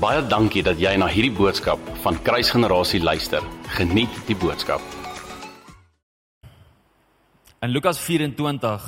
[0.00, 3.44] Baie dankie dat jy na hierdie boodskap van Kruisgenerasie luister.
[3.76, 4.80] Geniet die boodskap.
[7.60, 8.86] In Lukas 24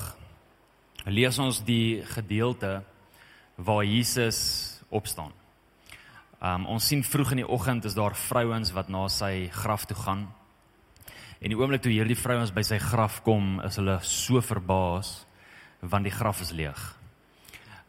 [1.13, 2.79] lees ons die gedeelte
[3.61, 4.41] waar Jesus
[4.89, 5.37] opstaan.
[6.41, 9.99] Um, ons sien vroeg in die oggend is daar vrouens wat na sy graf toe
[10.01, 10.25] gaan.
[11.45, 15.27] En die oomblik toe hierdie vrouens by sy graf kom, is hulle so verbaas
[15.85, 16.81] want die graf is leeg.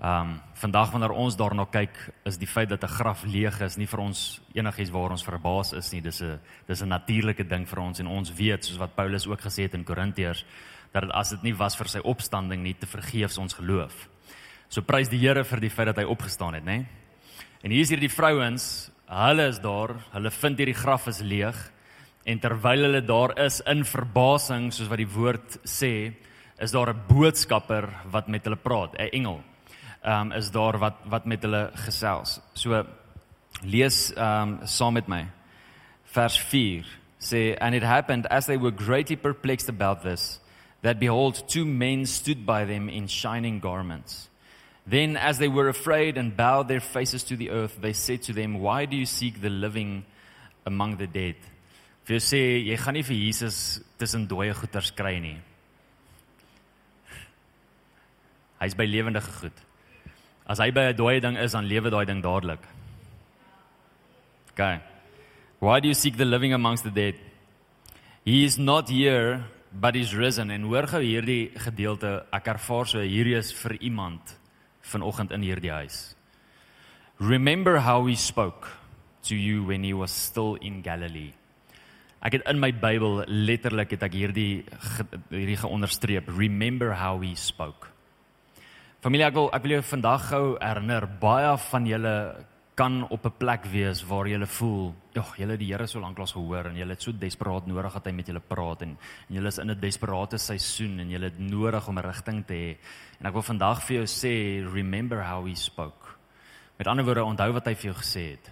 [0.04, 1.96] Ehm um, vandag wanneer ons daarna kyk,
[2.28, 5.72] is die feit dat 'n graf leeg is nie vir ons enigiets waar ons verbaas
[5.74, 6.02] is nie.
[6.02, 9.42] Dis 'n dis 'n natuurlike ding vir ons en ons weet soos wat Paulus ook
[9.42, 10.46] gesê het in Korintiërs
[10.92, 14.10] dat as dit nie was vir sy opstanding nie te vergeefs ons geloof.
[14.68, 16.86] So prys die Here vir die feit dat hy opgestaan het, nê?
[17.64, 21.72] En hier is hierdie vrouens, hulle is daar, hulle vind hierdie graf is leeg
[22.26, 26.14] en terwyl hulle daar is in verbasing soos wat die woord sê,
[26.60, 29.44] is daar 'n boodskapper wat met hulle praat, 'n engel
[30.04, 32.40] um, is daar wat wat met hulle gesels.
[32.54, 32.84] So
[33.62, 35.26] lees um saam met my.
[36.14, 36.86] Vers 4
[37.20, 40.40] sê and it happened as they were greatly perplexed about this
[40.82, 44.30] that behold two men stood by them in shining garments.
[44.86, 48.34] Then as they were afraid and bowed their faces to the earth they said to
[48.34, 50.06] them why do you seek the living
[50.66, 51.36] among the dead?
[52.06, 55.38] Vir sê jy gaan nie vir Jesus tussen dooie goeters kry nie.
[58.60, 59.56] Hy's by lewendige goed.
[60.46, 62.60] As hy by 'n dooie ding is, dan lewe daai ding dadelik.
[64.52, 64.82] Okay.
[65.60, 67.16] Why do you seek the living amongst the dead?
[68.26, 70.52] He is not here, but is risen.
[70.52, 74.36] En hoor gou hierdie gedeelte, ek ervaar so hierdie is vir iemand
[74.84, 76.16] vanoggend in hierdie huis.
[77.20, 78.68] Remember how he spoke
[79.24, 81.34] to you when he was still in Galilee.
[82.24, 84.64] Ek het in my Bybel letterlik het ek hierdie
[85.32, 86.28] hierdie geonderstreep.
[86.28, 87.93] Remember how he spoke.
[89.04, 92.12] Familie, ek wil ek wil jou vandag gou herinner, baie van julle
[92.80, 96.30] kan op 'n plek wees waar jy voel, "Ag, julle die Here so lank lank
[96.30, 98.98] gehoor en julle het so desperaat nodig dat hy met julle praat en
[99.30, 102.54] en julle is in 'n desperate seisoen en julle het nodig om 'n rigting te
[102.54, 102.78] hê."
[103.20, 106.08] En ek wil vandag vir jou sê, "Remember how he spoke."
[106.78, 108.52] Met ander woorde, onthou wat hy vir jou gesê het.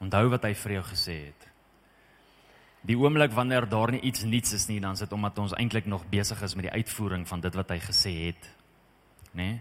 [0.00, 1.48] Onthou wat hy vir jou gesê het.
[2.82, 5.86] Die oomblik wanneer daar nie iets niets is nie, dan is dit omdat ons eintlik
[5.86, 8.59] nog besig is met die uitvoering van dit wat hy gesê het
[9.34, 9.42] nê?
[9.42, 9.60] Nee?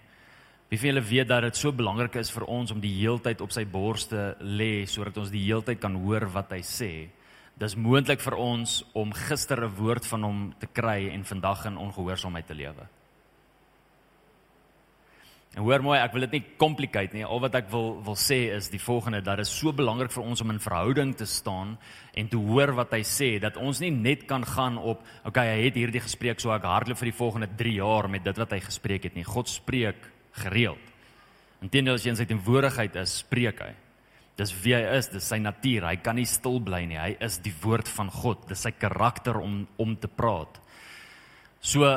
[0.70, 3.50] Wie van julle weet dat dit so belangrik is vir ons om die heeltyd op
[3.50, 6.92] sy borste lê sodat ons die heeltyd kan hoor wat hy sê.
[7.58, 11.78] Dis moontlik vir ons om gister 'n woord van hom te kry en vandag in
[11.78, 12.86] ongehoorsaamheid te lewe.
[15.58, 17.24] En hoor mooi, ek wil dit nie complicate nie.
[17.26, 20.44] Al wat ek wil wil sê is die volgende dat is so belangrik vir ons
[20.44, 21.74] om in verhouding te staan
[22.14, 25.66] en te hoor wat hy sê dat ons nie net kan gaan op okay, hy
[25.66, 28.62] het hierdie gespreek so ek hardloop vir die volgende 3 jaar met dit wat hy
[28.62, 29.26] gespreek het nie.
[29.26, 30.06] God spreek
[30.44, 30.86] gereeld.
[31.66, 33.74] Inteendeel as jy in sy teenwoordigheid is, spreek hy.
[34.40, 35.90] Dis wie hy is, dis sy natuur.
[35.90, 37.00] Hy kan nie stil bly nie.
[37.02, 38.46] Hy is die woord van God.
[38.48, 40.62] Dis sy karakter om om te praat.
[41.60, 41.90] So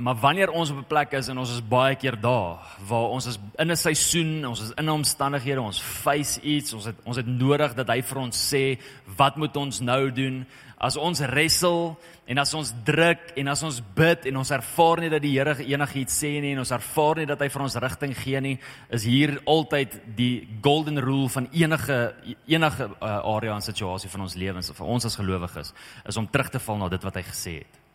[0.00, 3.26] maar wanneer ons op 'n plek is en ons is baie keer daar waar ons
[3.26, 7.16] is in 'n seisoen, ons is in 'n omstandighede, ons face iets, ons het ons
[7.16, 8.78] het nodig dat hy vir ons sê
[9.16, 10.46] wat moet ons nou doen?
[10.78, 15.10] As ons wrestle en as ons druk en as ons bid en ons ervaar nie
[15.10, 18.16] dat die Here enigiets sê nie en ons ervaar nie dat hy vir ons rigting
[18.16, 18.58] gee nie,
[18.88, 22.14] is hier altyd die golden rule van enige
[22.46, 25.74] enige uh, area en situasie van ons lewens vir ons as gelowiges
[26.06, 27.89] is om terug te val na dit wat hy gesê het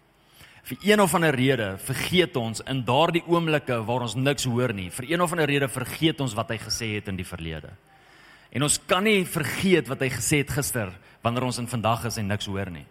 [0.65, 4.89] vir een of ander rede vergeet ons in daardie oomblikke waar ons niks hoor nie.
[4.89, 7.69] Vir een of ander rede vergeet ons wat hy gesê het in die verlede.
[8.49, 10.89] En ons kan nie vergeet wat hy gesê het gister
[11.25, 12.85] wanneer ons in vandag is en niks hoor nie.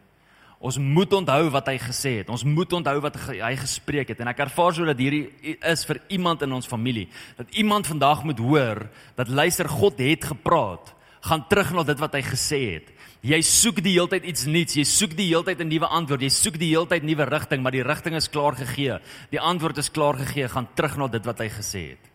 [0.64, 2.30] Ons moet onthou wat hy gesê het.
[2.32, 4.22] Ons moet onthou wat hy gespreek het.
[4.22, 5.26] En ek ervaar so dat hierdie
[5.58, 7.08] is vir iemand in ons familie.
[7.36, 8.86] Dat iemand vandag moet hoor
[9.18, 10.94] dat luister God het gepraat.
[11.26, 12.93] Gaan terug na dit wat hy gesê het.
[13.24, 16.58] Jy soek die heeltyd iets nuuts, jy soek die heeltyd 'n nuwe antwoord, jy soek
[16.60, 18.98] die heeltyd nuwe rigting, maar die rigting is klaar gegee.
[19.30, 22.10] Die antwoord is klaar gegee, gaan terug na dit wat hy gesê het.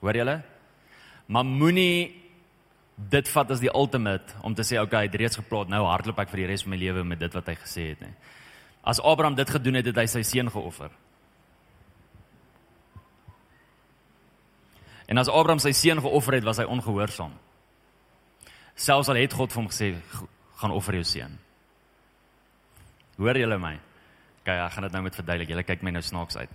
[0.00, 0.42] Hoor julle?
[1.28, 2.24] Maar moenie
[2.96, 6.18] dit vat as die ultimate om te sê okay, hy het reeds gepraat, nou hardloop
[6.18, 8.14] ek vir die res van my lewe met dit wat hy gesê het nie.
[8.84, 10.90] As Abraham dit gedoen het, het hy sy seun geoffer.
[15.06, 17.32] En as Abraham sy seun geoffer het, was hy ongehoorsaam.
[18.74, 19.90] Selfs al het God vir hom gesê
[20.58, 21.36] gaan offer jou seun.
[23.18, 23.76] Hoor julle my?
[24.44, 25.52] Kyk, ek gaan dit nou met verduidelik.
[25.54, 26.50] Julle kyk my nou snaaks uit.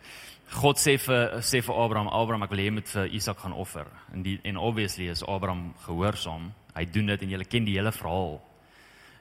[0.59, 3.55] God sê vir sê vir Abraham, Abraham, ek wil hê jy moet vir Isak gaan
[3.55, 3.87] offer.
[4.13, 6.51] En die en obviously is Abraham gehoorsaam.
[6.75, 8.39] Hy doen dit en julle ken die hele verhaal.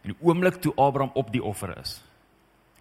[0.02, 1.98] En die oomblik toe Abraham op die offer is.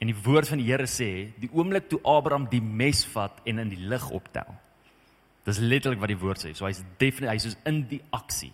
[0.01, 1.09] En die woord van die Here sê,
[1.41, 4.49] die oomblik toe Abraham die mes vat en in die lig optel.
[5.47, 6.53] Dis letterlik wat die woord sê.
[6.53, 8.51] So hy's definitief hy's soos in die aksie.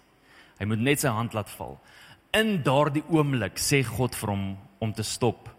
[0.60, 1.80] Hy moet net sy hand laat val.
[2.34, 4.46] In daardie oomblik sê God vir hom
[4.82, 5.50] om te stop.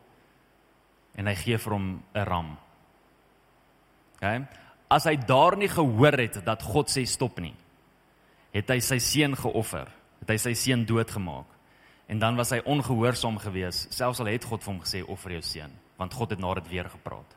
[1.15, 2.57] En hy gee vir hom 'n ram.
[4.17, 4.47] OK?
[4.91, 7.55] As hy daar nie gehoor het dat God sê stop nie,
[8.53, 9.89] het hy sy seun geoffer.
[10.21, 11.47] Het hy sy seun doodgemaak.
[12.09, 15.43] En dan was hy ongehoorsaam geweest, selfs al het God vir hom gesê offer jou
[15.43, 17.37] seun, want God het na dit weer gepraat.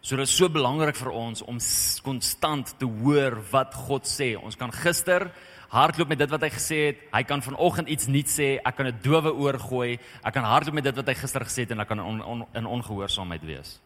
[0.00, 1.58] So dit is so belangrik vir ons om
[2.04, 4.32] konstant te hoor wat God sê.
[4.36, 5.28] Ons kan gister
[5.70, 7.04] hardloop met dit wat hy gesê het.
[7.14, 8.58] Hy kan vanoggend iets nuuts sê.
[8.58, 9.98] Ek kan 'n dowe oor gooi.
[10.24, 12.46] Ek kan hardloop met dit wat hy gister gesê het en ek kan on, on,
[12.54, 13.80] in ongehoorsaamheid wees.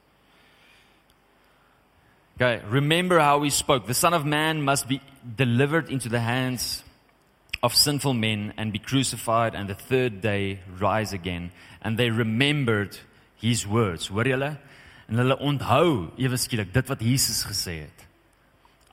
[2.36, 3.86] Okay, remember how he spoke.
[3.86, 6.82] The son of man must be delivered into the hands
[7.62, 11.52] of sinful men and be crucified and the third day rise again.
[11.80, 12.98] And they remembered
[13.36, 14.08] his words.
[14.08, 14.58] Hoor julle?
[15.06, 15.90] en hulle onthou
[16.20, 18.04] ewe skielik dit wat Jesus gesê het.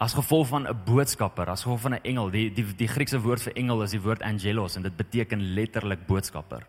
[0.02, 3.42] As gevolg van 'n boodskapper, as gevolg van 'n engel, die die die Griekse woord
[3.42, 6.66] vir engel is die woord angelos en dit beteken letterlik boodskapper.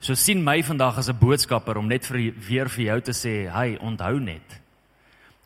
[0.00, 3.50] So sien my vandag as 'n boodskapper om net vir weer vir jou te sê,
[3.50, 4.60] "Hy, onthou net.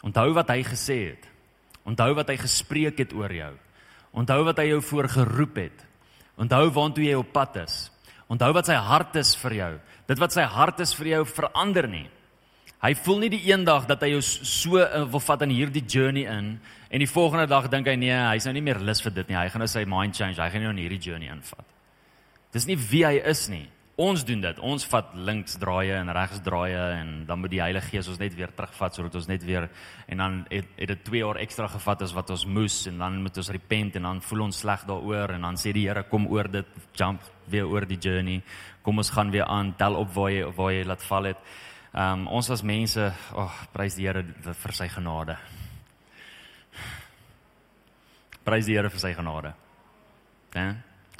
[0.02, 1.28] Onthou wat hy gesê het.
[1.84, 3.54] Onthou wat hy gespreek het oor jou.
[4.12, 5.86] Onthou wat hy jou voorgeroep het.
[6.36, 7.90] Onthou waantoe jy op pad is.
[8.28, 9.80] Onthou wat sy hart is vir jou.
[10.06, 12.10] Dit wat sy hart is vir jou verander nie."
[12.82, 15.84] Hy voel nie die een dag dat hy jou so uh, wil vat in hierdie
[15.86, 16.56] journey in
[16.90, 19.36] en die volgende dag dink hy nee, hy's nou nie meer lus vir dit nie.
[19.38, 20.40] Hy gaan nou sy mind change.
[20.42, 21.68] Hy gaan nie in hierdie journey invat.
[22.52, 23.68] Dis nie wie hy is nie.
[24.02, 24.60] Ons doen dit.
[24.66, 28.34] Ons vat links draaie en regs draaie en dan moet die Heilige Gees ons net
[28.34, 29.70] weer terugvat sodat ons net weer
[30.10, 33.38] en dan het dit 2 jaar ekstra gevat as wat ons moes en dan moet
[33.38, 36.50] ons repent en dan voel ons sleg daaroor en dan sê die Here kom oor
[36.50, 38.42] dit jump weer oor die journey.
[38.82, 41.52] Kom ons gaan weer aan tel op waar jy waar jy laat val het.
[41.92, 45.36] Ehm um, ons as mense, ag, oh, prys die Here vir sy genade.
[48.46, 49.52] Prys die Here vir sy genade.
[50.54, 50.70] Né?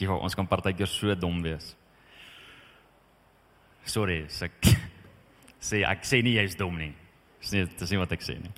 [0.00, 1.74] Jy hoor ons kan partykeer so dom wees.
[3.84, 4.72] Sorry, ek
[5.68, 6.94] sê ek sê nie jy's dom nie.
[7.42, 8.56] Dis nie dis nie wat ek sê nie.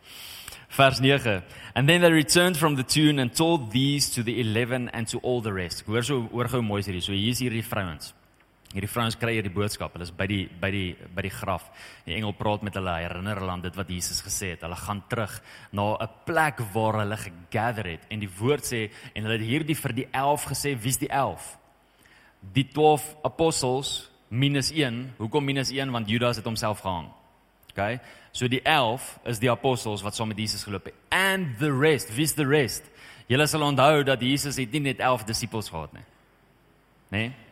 [0.75, 1.43] Vers 9.
[1.75, 5.19] And then they returned from the tomb and told these to the 11 and to
[5.19, 5.83] all the rest.
[5.87, 7.03] Hoor so hoor gou mooi hierdie.
[7.03, 8.15] So hier is hierdie vrouens.
[8.75, 9.93] Hierdie vrouens kry hierdie boodskap.
[9.95, 11.69] Hulle is by die by die by die graf.
[12.09, 14.65] Die engel praat met hulle, herinner hulle aan dit wat Jesus gesê het.
[14.67, 15.37] Hulle gaan terug
[15.71, 19.77] na 'n plek waar hulle gegather het en die woord sê en hulle het hierdie
[19.77, 21.59] vir die 11 gesê, wie's die 11?
[22.53, 25.15] Die 12 apostels minus 1.
[25.19, 25.91] Hoekom minus 1?
[25.91, 27.09] Want Judas het homself gehang.
[27.71, 28.01] OK?
[28.33, 30.95] So die 11 is die apostels wat saam met Jesus geloop het.
[31.11, 32.83] And the rest, wie's the rest?
[33.27, 36.03] Julle sal onthou dat Jesus het nie net 11 disippels gehad nie.
[37.09, 37.19] Né?
[37.19, 37.44] Nee?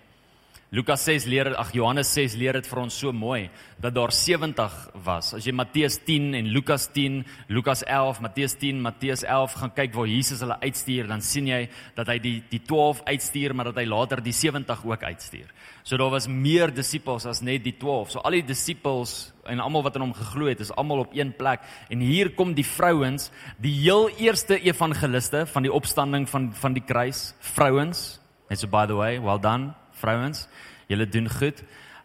[0.72, 4.76] Lukas 6 leer ag Johannes 6 leer dit vir ons so mooi dat daar 70
[5.04, 5.34] was.
[5.36, 7.18] As jy Matteus 10 en Lukas 10,
[7.52, 11.58] Lukas 11, Matteus 10, Matteus 11 gaan kyk waar Jesus hulle uitstuur, dan sien jy
[11.98, 15.50] dat hy die die 12 uitstuur, maar dat hy later die 70 ook uitstuur.
[15.84, 18.16] So daar was meer disippels as net die 12.
[18.16, 21.34] So al die disippels en almal wat in hom geglo het, is almal op een
[21.36, 21.68] plek.
[21.92, 23.28] En hier kom die vrouens,
[23.60, 28.22] die heel eerste evangeliste van die opstanding van van die kruis, vrouens.
[28.48, 30.44] And so by the way, well done vrouens,
[30.90, 31.62] julle doen goed.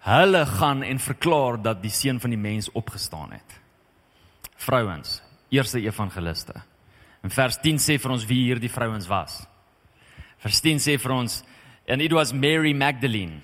[0.08, 3.60] Hulle gaan en verklaar dat die seun van die mens opgestaan het.
[4.62, 6.56] Vrouens, eerste evangeliste.
[7.26, 9.42] In vers 10 sê vir ons wie hierdie vrouens was.
[10.44, 11.42] Vers 10 sê vir ons
[11.88, 13.42] and it was Mary Magdalene,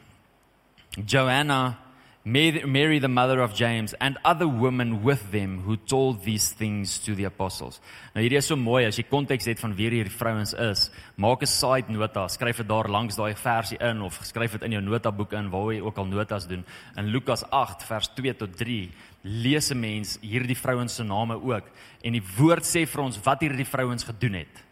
[0.98, 1.83] Joanna
[2.26, 7.16] Mary, the mother of James, and other women with them who told these things to
[7.16, 7.82] the apostles.
[8.16, 10.86] Nou hierdie is so mooi as jy konteks het van wie hierdie vrouens is.
[11.20, 14.72] Maak 'n side nota, skryf dit daar langs daai versie in of skryf dit in
[14.72, 16.64] jou notaboek in waar jy ook al notas doen.
[16.96, 18.90] In Lukas 8 vers 2 tot 3
[19.24, 21.66] lees 'n mens hierdie vrouens se name ook
[22.04, 24.64] en die woord sê vir ons wat hierdie vrouens gedoen het.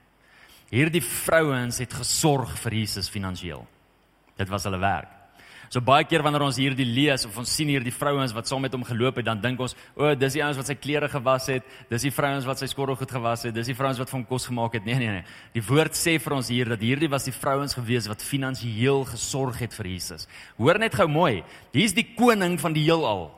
[0.70, 3.68] Hierdie vrouens het gesorg vir Jesus finansiëel.
[4.38, 5.21] Dit was hulle werk.
[5.72, 8.74] So baie keer wanneer ons hierdie lees of ons sien hierdie vrouens wat saam met
[8.76, 11.48] hom geloop het, dan dink ons, o, oh, dis die ouens wat sy klere gewas
[11.48, 14.50] het, dis die vrouens wat sy skottelgoed gewas het, dis die vrouens wat hom kos
[14.50, 14.84] gemaak het.
[14.84, 15.24] Nee, nee, nee.
[15.56, 19.64] Die woord sê vir ons hier dat hierdie was die vrouens gewees wat finansiëel gesorg
[19.64, 20.28] het vir Jesus.
[20.60, 21.40] Hoor net gou mooi.
[21.72, 23.30] Hier's die koning van die heelal.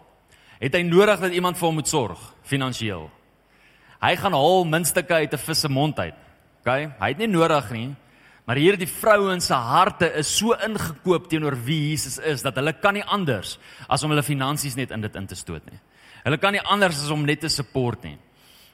[0.57, 3.11] Het hy nodig dat iemand vir hom moet sorg finansiëel?
[4.01, 6.17] Hy gaan haal minstukke uit 'n vis se mond uit.
[6.65, 6.97] OK?
[6.97, 7.91] Hy het nie nodig nie.
[8.45, 12.97] Maar hierdie vrouens se harte is so ingekoop teenoor wie Jesus is dat hulle kan
[12.97, 13.55] nie anders
[13.87, 15.79] as om hulle finansies net in dit in te stoot nie.
[16.25, 18.17] Hulle kan nie anders as om net te support nie.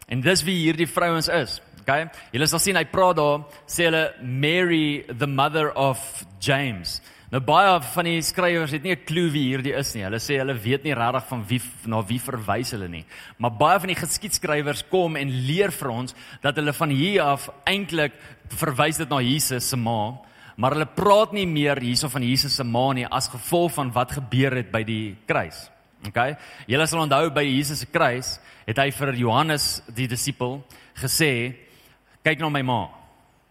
[0.09, 1.59] En dis wie hierdie vrouens is.
[1.83, 2.09] Okay?
[2.33, 6.01] Julle sal sien hy praat daar sê hulle Mary the mother of
[6.41, 6.97] James.
[7.29, 10.01] Nou baie van die skrywers het nie 'n klou wie hierdie is nie.
[10.01, 13.05] Hulle sê hulle weet nie regtig van wie na wie verwys hulle nie.
[13.37, 17.49] Maar baie van die geskiedskrywers kom en leer vir ons dat hulle van hier af
[17.65, 18.13] eintlik
[18.57, 20.13] verwys dit na Jesus se ma,
[20.59, 24.17] maar hulle praat nie meer hierso van Jesus se ma nie as gevolg van wat
[24.17, 25.67] gebeur het by die kruis.
[26.07, 26.19] OK?
[26.67, 28.37] Julle sal onthou by Jesus se kruis
[28.67, 30.59] het hy vir Johannes die disipel
[30.99, 31.31] gesê
[32.23, 32.81] kyk na my ma.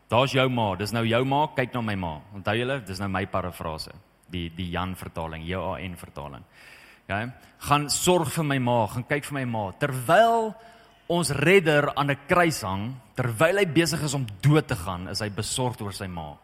[0.09, 2.14] Daar's jou ma, dis nou jou ma, kyk na my ma.
[2.37, 3.93] Onthou julle, dis nou my parafrase,
[4.33, 6.47] die die Jan vertaling, JAN vertaling.
[7.05, 7.21] OK?
[7.69, 10.52] Gaan sorg vir my ma, gaan kyk vir my ma terwyl
[11.09, 15.21] ons redder aan 'n kruis hang, terwyl hy besig is om dood te gaan, is
[15.21, 16.37] hy besorgd oor sy ma.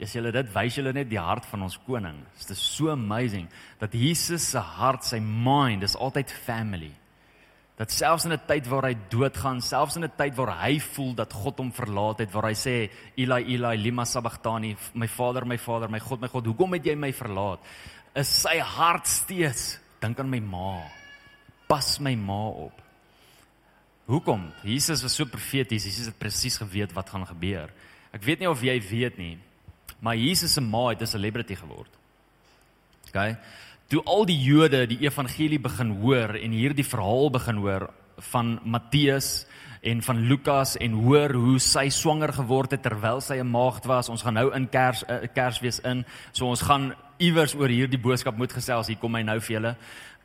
[0.00, 2.24] As julle dit wys julle net die hart van ons koning.
[2.38, 3.48] Dit is so amazing
[3.80, 6.92] dat Jesus se hart, sy mind is altyd family.
[7.76, 11.14] Dat selfs in 'n tyd waar hy doodgaan, selfs in 'n tyd waar hy voel
[11.14, 15.58] dat God hom verlaat het, waar hy sê Eli Eli lima sabachthani, my Vader, my
[15.58, 17.58] Vader, my God, my God, hoekom het jy my verlaat?
[18.14, 20.82] Is sy hart steeds dink aan my ma.
[21.66, 22.87] Pas my ma op.
[24.08, 24.46] Hoekom?
[24.64, 27.68] Jesus was so profeties, Jesus het presies geweet wat gaan gebeur.
[28.16, 29.34] Ek weet nie of jy weet nie,
[30.00, 31.92] maar Jesus se ma het 'n celebrity geword.
[33.08, 33.36] OK.
[33.88, 39.46] Toe al die Jode die evangelie begin hoor en hierdie verhaal begin hoor van Matteus
[39.82, 44.08] en van Lukas en hoor hoe sy swanger geword het terwyl sy 'n maagd was.
[44.08, 46.04] Ons gaan nou in Kers uh, Kersfees in.
[46.32, 48.86] So ons gaan iewers oor hierdie boodskap moet gesels.
[48.86, 49.76] Hier kom hy nou vir julle.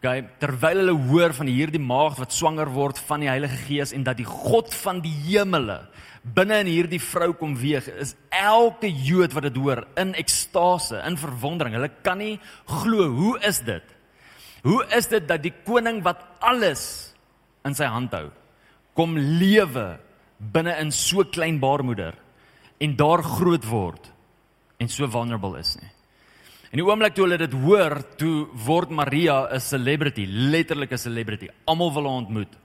[0.03, 4.03] OK, terwyl hulle hoor van hierdie maagd wat swanger word van die Heilige Gees en
[4.03, 5.77] dat die God van die hemele
[6.35, 11.15] binne in hierdie vrou kom weeg, is elke Jood wat dit hoor in ekstase, in
[11.21, 11.77] verwondering.
[11.77, 12.35] Hulle kan nie
[12.67, 13.95] glo, hoe is dit?
[14.67, 16.83] Hoe is dit dat die koning wat alles
[17.63, 18.27] in sy hand hou,
[18.99, 19.87] kom lewe
[20.51, 22.19] binne in so klein baarmoeder
[22.83, 24.11] en daar groot word
[24.83, 25.92] en so vulnerable is nie?
[26.73, 31.47] En die oomblik toe hulle dit hoor, toe word Maria 'n celebrity, letterlik 'n celebrity.
[31.65, 32.57] Almal wil haar ontmoet.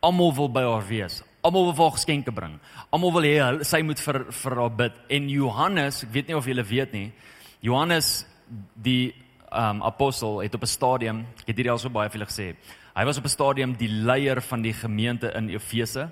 [0.00, 1.22] Almal wil by haar wees.
[1.42, 2.58] Almal wil haar geskenke bring.
[2.90, 4.92] Almal wil hê sy moet vir vir haar bid.
[5.08, 7.12] En Johannes, ek weet nie of julle weet nie,
[7.60, 8.26] Johannes
[8.74, 9.14] die
[9.52, 12.56] um apostel het op 'n stadium, ek het hierdie al so baie vir julle gesê.
[12.96, 16.10] Hy was op 'n stadium die leier van die gemeente in Efese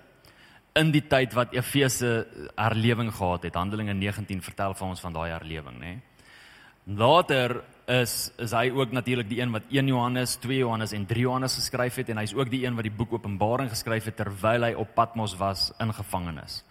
[0.76, 2.26] in die tyd wat Efese
[2.57, 3.54] herlewing gehad het.
[3.54, 6.09] Handelinge 19 vertel vir ons van daai herlewing, nê.
[6.90, 11.23] Later is is hy ook natuurlik die een wat 1 Johannes, 2 Johannes en 3
[11.23, 14.66] Johannes geskryf het en hy's ook die een wat die boek Openbaring geskryf het terwyl
[14.66, 16.64] hy op Patmos was in gevangenis.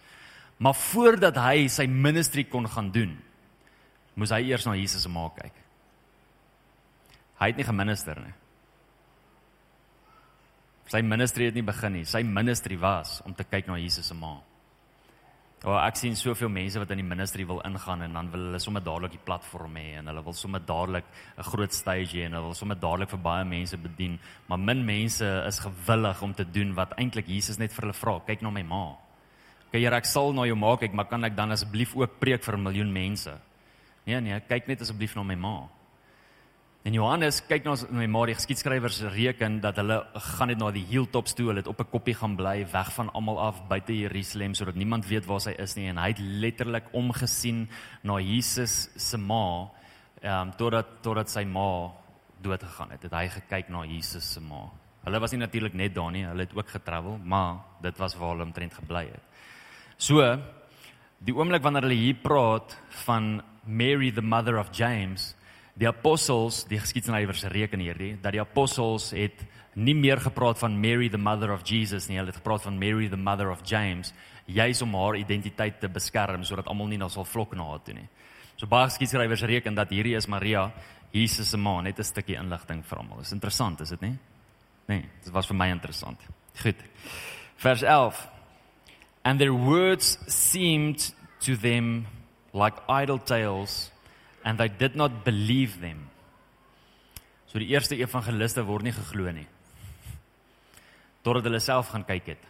[0.60, 3.16] Maar voordat hy sy ministry kon gaan doen,
[4.14, 5.56] moes hy eers na Jesus se ma kyk.
[7.40, 8.34] Hy het nie geminister nie.
[10.90, 12.04] Sy ministry het nie begin nie.
[12.04, 14.36] Sy ministry was om te kyk na Jesus se ma.
[15.60, 18.60] Ja, ek sien soveel mense wat in die ministry wil ingaan en dan wil hulle
[18.64, 21.04] sommer dadelik die platform hê en hulle wil sommer dadelik
[21.36, 24.84] 'n groot stage hê en hulle wil sommer dadelik vir baie mense bedien, maar min
[24.84, 28.20] mense is gewillig om te doen wat eintlik Jesus net vir hulle vra.
[28.26, 28.96] Kyk na my ma.
[29.70, 32.42] Kyk hier ek sal na jou ma kyk, maar kan ek dan asseblief ook preek
[32.42, 33.38] vir 'n miljoen mense?
[34.06, 35.68] Nee nee, kyk net asseblief na my ma.
[36.80, 39.98] En Johannes kyk na my maar die geskiedskrywers reken dat hulle
[40.32, 43.10] gaan net na die hilltops toe, hulle het op 'n koppie gaan bly weg van
[43.12, 46.84] almal af buite Jerusalem sodat niemand weet waar sy is nie en hy het letterlik
[46.92, 47.68] omgesien
[48.02, 49.68] na Jesus se ma
[50.22, 51.92] ehm um, totdat totdat sy ma
[52.40, 53.02] dood gegaan het.
[53.02, 54.70] Het hy gekyk na Jesus se ma.
[55.04, 58.30] Hulle was nie natuurlik net daar nie, hulle het ook getravel, maar dit was waar
[58.30, 59.22] hulle omtrent gebly het.
[59.98, 60.38] So
[61.18, 65.34] die oomblik wanneer hulle hier praat van Mary the mother of James
[65.74, 71.08] die apostles, die geskiedskrywers reken hierdie dat die apostles het nie meer gepraat van Mary
[71.08, 74.12] the mother of Jesus nie, hulle het gepraat van Mary the mother of James,
[74.46, 77.94] juis om haar identiteit te beskerm sodat almal nie nou sal vlok na haar toe
[77.94, 78.08] nie.
[78.56, 80.70] So baie geskiedskrywers reken dat hierdie is Maria,
[81.12, 83.20] Jesus se ma, net 'n stukkie inligting vir almal.
[83.20, 84.18] Is interessant, is dit nie?
[84.88, 86.18] Nee, dit was vir my interessant.
[86.62, 86.76] Goed.
[87.56, 88.28] Vers 11.
[89.24, 92.06] And their words seemed to them
[92.52, 93.90] like idle tales
[94.50, 96.10] and they did not believe them.
[97.46, 99.46] So die eerste evangeliste word nie geglo nie.
[101.22, 102.48] Totdat hulle self gaan kyk het.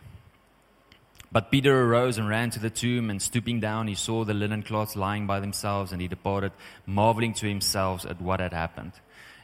[1.30, 4.62] But Peter arose and ran to the tomb and stooping down he saw the linen
[4.62, 6.52] cloths lying by themselves and he departed
[6.86, 8.96] marveling to himself at what had happened.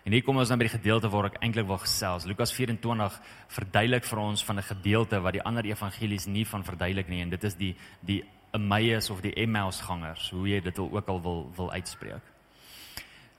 [0.07, 2.25] En hier kom ons dan by die gedeelte waar ek eintlik wil gesels.
[2.25, 3.19] Lukas 24
[3.53, 7.31] verduidelik vir ons van 'n gedeelte wat die ander evangelies nie van verduidelik nie en
[7.31, 8.23] dit is die die
[8.53, 12.36] Emmaus of die Emmaus gangers, hoe jy dit ook al wil wil uitspreek.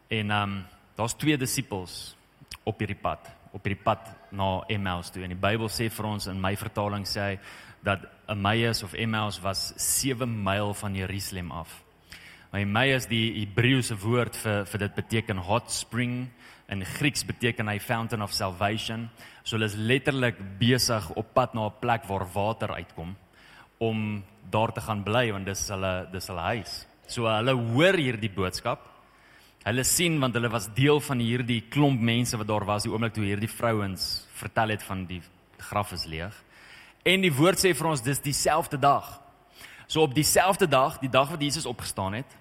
[0.07, 2.15] En ehm um, daar's twee disippels
[2.63, 5.23] op hierdie pad, op hierdie pad na Emmaus toe.
[5.23, 7.39] En die Bybel sê vir ons in my vertaling sê hy
[7.85, 11.83] dat Emmaus of Emmaus was 7 myl van Jerusalem af.
[12.51, 16.27] Maar Emmaus die Hebreëse woord vir vir dit beteken hot spring
[16.67, 19.09] in Grieks beteken hy fountain of salvation.
[19.43, 23.15] So hulle is letterlik besig op pad na 'n plek waar water uitkom
[23.77, 26.87] om daar te gaan bly want dis hulle dis hulle huis.
[27.07, 28.96] So hulle hoor hierdie boodskap.
[29.67, 33.17] Hulle sien want hulle was deel van hierdie klomp mense wat daar was die oomblik
[33.17, 34.05] toe hierdie vrouens
[34.39, 35.19] vertel het van die
[35.59, 36.31] graf is leeg.
[37.03, 39.09] En die woord sê vir ons dis dieselfde dag.
[39.87, 42.37] So op dieselfde dag, die dag wat Jesus opgestaan het,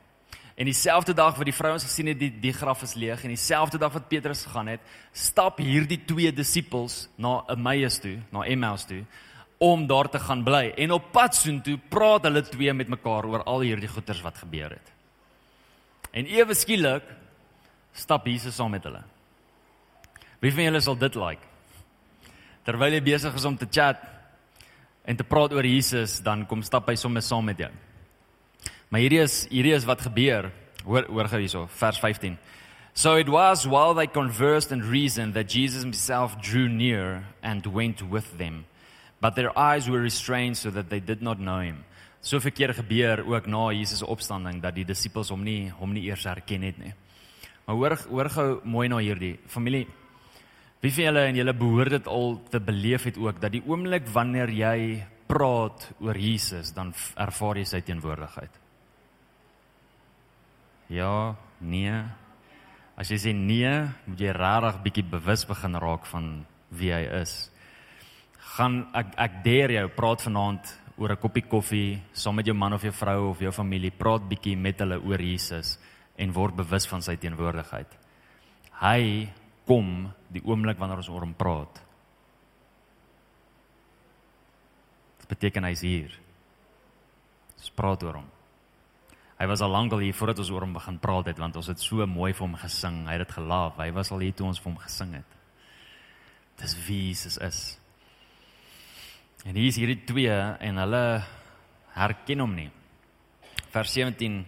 [0.54, 3.78] en dieselfde dag wat die vrouens gesien het die die graf is leeg en dieselfde
[3.78, 4.80] dag wat Petrus gegaan het,
[5.12, 9.02] stap hierdie twee disippels na Emmaus toe, na Emmaus toe
[9.58, 10.68] om daar te gaan bly.
[10.78, 14.76] En op pad soontoe praat hulle twee met mekaar oor al hierdie goeters wat gebeur
[14.78, 14.95] het.
[16.16, 17.04] En ewe skielik
[17.96, 19.02] stap Jesus saam met hulle.
[20.40, 21.44] Wie van julle sal dit like?
[22.66, 24.00] Terwyl jy besig is om te chat
[25.06, 27.70] en te praat oor Jesus, dan kom stap hy sommer saam met jou.
[28.90, 30.50] Maar hierdie is hierdie is wat gebeur.
[30.86, 32.38] Hoor hoor gou hierso, vers 15.
[32.96, 38.00] So it was while they conversed and reasoned that Jesus himself drew near and went
[38.02, 38.64] with them.
[39.20, 41.84] But their eyes were restrained so that they did not know him.
[42.26, 46.08] So verkeer gebeur ook na Jesus se opstanding dat die disippels hom nie hom nie
[46.08, 46.90] eers herken het nie.
[47.66, 49.86] Maar hoor hoor gou mooi na hierdie familie.
[50.82, 54.08] Wie van julle en julle behoort dit al te beleef het ook dat die oomblik
[54.10, 58.58] wanneer jy praat oor Jesus dan ervaar jy sy teenwoordigheid.
[60.90, 61.94] Ja, nee.
[62.98, 63.70] As jy sê nee,
[64.06, 66.32] moet jy regtig bietjie bewus begin raak van
[66.74, 67.36] wie hy is.
[68.56, 72.72] Gaan ek ek dare jou praat vanaand oor 'n koppie koffie saam met jou man
[72.72, 75.78] of jou vrou of jou familie, praat bietjie met hulle oor Jesus
[76.16, 77.98] en word bewus van sy teenwoordigheid.
[78.80, 79.28] Hy
[79.66, 81.82] kom die oomblik wanneer ons oor hom praat.
[85.20, 86.12] Dit beteken hy's hier.
[87.56, 88.30] Ons praat oor hom.
[89.36, 91.66] Hy was al lank al hier voordat ons oor hom begin praat het want ons
[91.68, 93.02] het so mooi vir hom gesing.
[93.06, 93.76] Hy het dit gelaaf.
[93.76, 95.34] Hy was al hier toe ons vir hom gesing het.
[96.56, 97.76] Dis wie Jesus is.
[99.46, 101.04] En hier is hierdie twee en hulle
[101.94, 102.70] herken hom nie.
[103.70, 104.40] Vers 17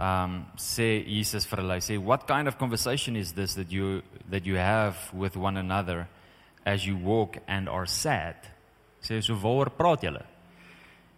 [0.00, 4.00] um sê Jesus vir hulle sê what kind of conversation is this that you
[4.32, 6.06] that you have with one another
[6.64, 8.48] as you walk and are sad?
[9.04, 10.24] Sê so waar praat julle?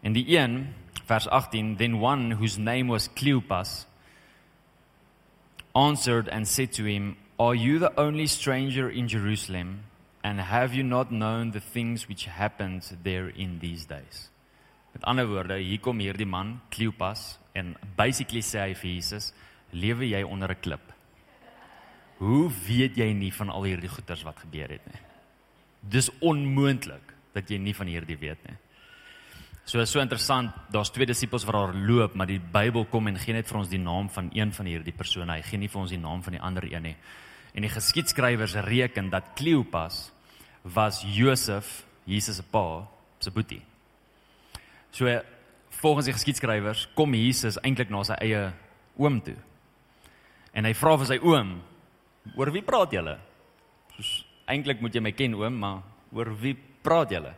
[0.03, 0.75] En die een
[1.07, 3.87] vers 18 then one whose name was Cleopas
[5.79, 9.85] answered and said to him are you the only stranger in Jerusalem
[10.22, 14.28] and have you not known the things which happened there in these days
[14.92, 19.32] Met ander woorde hier kom hierdie man Cleopas en basically sê hy vir Jesus
[19.72, 20.92] lewe jy onder 'n klip
[22.18, 25.00] Hoe weet jy nie van al hierdie goeters wat gebeur het nie
[25.82, 28.58] Dis onmoontlik dat jy nie van hierdie weet nie
[29.64, 33.18] So is so interessant, daar's twee disippels wat daar loop, maar die Bybel kom en
[33.18, 35.37] gee net vir ons die naam van een van hierdie persone.
[35.38, 36.96] Hy gee nie vir ons die naam van die ander een nie.
[37.54, 40.12] En die geskiedskrywers reken dat Kleopas
[40.62, 42.87] was Josef, Jesus se pa,
[43.20, 43.62] se boetie.
[44.92, 45.09] So
[45.83, 48.42] volgens die geskiedskrywers kom Jesus eintlik na sy eie
[49.01, 49.37] oom toe.
[50.53, 51.55] En hy vra vir sy oom:
[52.37, 53.16] "Oor wie praat julle?"
[53.96, 57.35] Soos eintlik moet jy my ken oom, maar oor wie praat julle?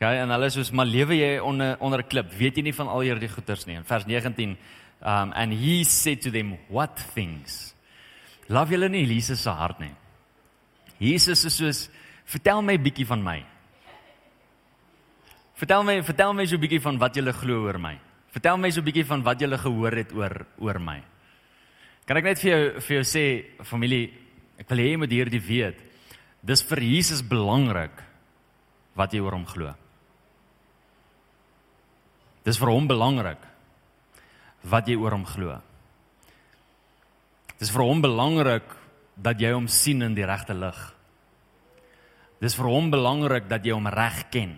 [0.00, 2.32] Ja, en hulle sê, "Maar lewe jy onder onder 'n klip?
[2.32, 4.56] Weet jy nie van al hierdie goeters nie?" In vers 19,
[5.02, 7.74] um and he said to them, "What things?"
[8.48, 9.94] Love julle nie Jesus se hart nie.
[10.98, 11.90] Jesus is soos,
[12.28, 13.40] "Vertel my 'n bietjie van my."
[15.58, 17.98] Vertel my, vertel my so 'n bietjie van wat julle glo oor my.
[18.30, 21.02] Vertel my so 'n bietjie van wat julle gehoor het oor oor my.
[22.06, 24.12] Kan ek net vir jou vir jou sê, familie,
[24.58, 25.78] ek wil hê jy moet hierdie weet.
[26.44, 28.04] Dis vir Jesus belangrik
[28.94, 29.74] wat jy oor hom glo.
[32.44, 33.42] Dis vir hom belangrik
[34.62, 35.60] wat jy oor hom glo.
[37.58, 38.64] Dis vir hom belangrik
[39.16, 40.94] dat jy hom sien in die regte lig.
[42.40, 44.56] Dis vir hom belangrik dat jy hom reg ken.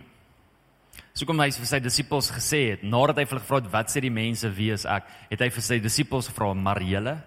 [1.14, 4.02] So kom hy vir sy disippels gesê het, nadat hy hulle gevra het wat sê
[4.04, 7.22] die mense wie is ek, het hy vir sy disippels gevra, "Maar julle?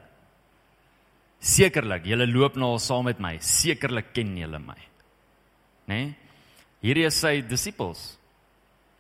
[1.40, 3.38] Sekerlik, julle loop nou al saam met my.
[3.38, 4.80] Sekerlik ken julle my."
[5.88, 5.88] Né?
[5.88, 6.16] Nee?
[6.82, 8.18] Hierdie is sy disippels.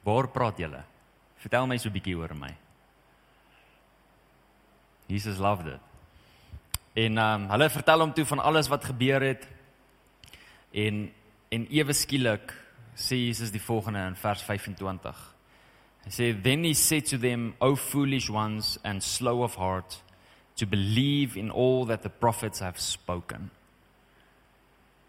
[0.03, 0.83] Waar praat julle?
[1.37, 2.55] Vertel my so 'n bietjie oor my.
[5.07, 5.81] Jesus loved it.
[6.95, 9.47] En ehm um, hulle vertel hom toe van alles wat gebeur het.
[10.71, 11.11] En
[11.53, 12.53] en ewe skielik
[12.97, 15.21] sê Jesus die volgende in vers 25.
[16.03, 20.01] Hy sê then he said to them, "O foolish ones and slow of heart
[20.57, 23.51] to believe in all that the prophets have spoken."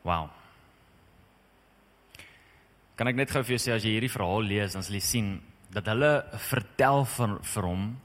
[0.05, 0.31] Wow.
[2.97, 5.03] Kan ek net gou vir jou sê as jy hierdie verhaal lees, dan sal jy
[5.03, 8.01] sien dat hulle vertel van vir hom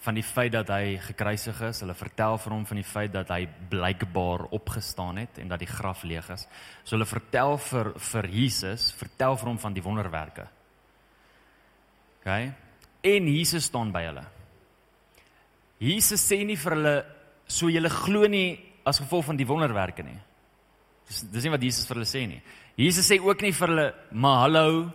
[0.00, 1.82] van die feit dat hy gekruisig is.
[1.82, 5.70] Hulle vertel vir hom van die feit dat hy blykbaar opgestaan het en dat die
[5.70, 6.46] graf leeg is.
[6.84, 10.46] So hulle vertel vir vir Jesus, vertel vir hom van die wonderwerke.
[12.20, 12.30] OK?
[13.08, 14.24] En Jesus staan by hulle.
[15.82, 16.96] Jesus sê nie vir hulle
[17.48, 20.18] so julle glo nie as gevolg van die wonderwerke nie.
[21.08, 22.40] Dis dis nie wat Jesus vir hulle sê nie.
[22.78, 24.92] Jesus sê ook nie vir hulle, "Maar hallo,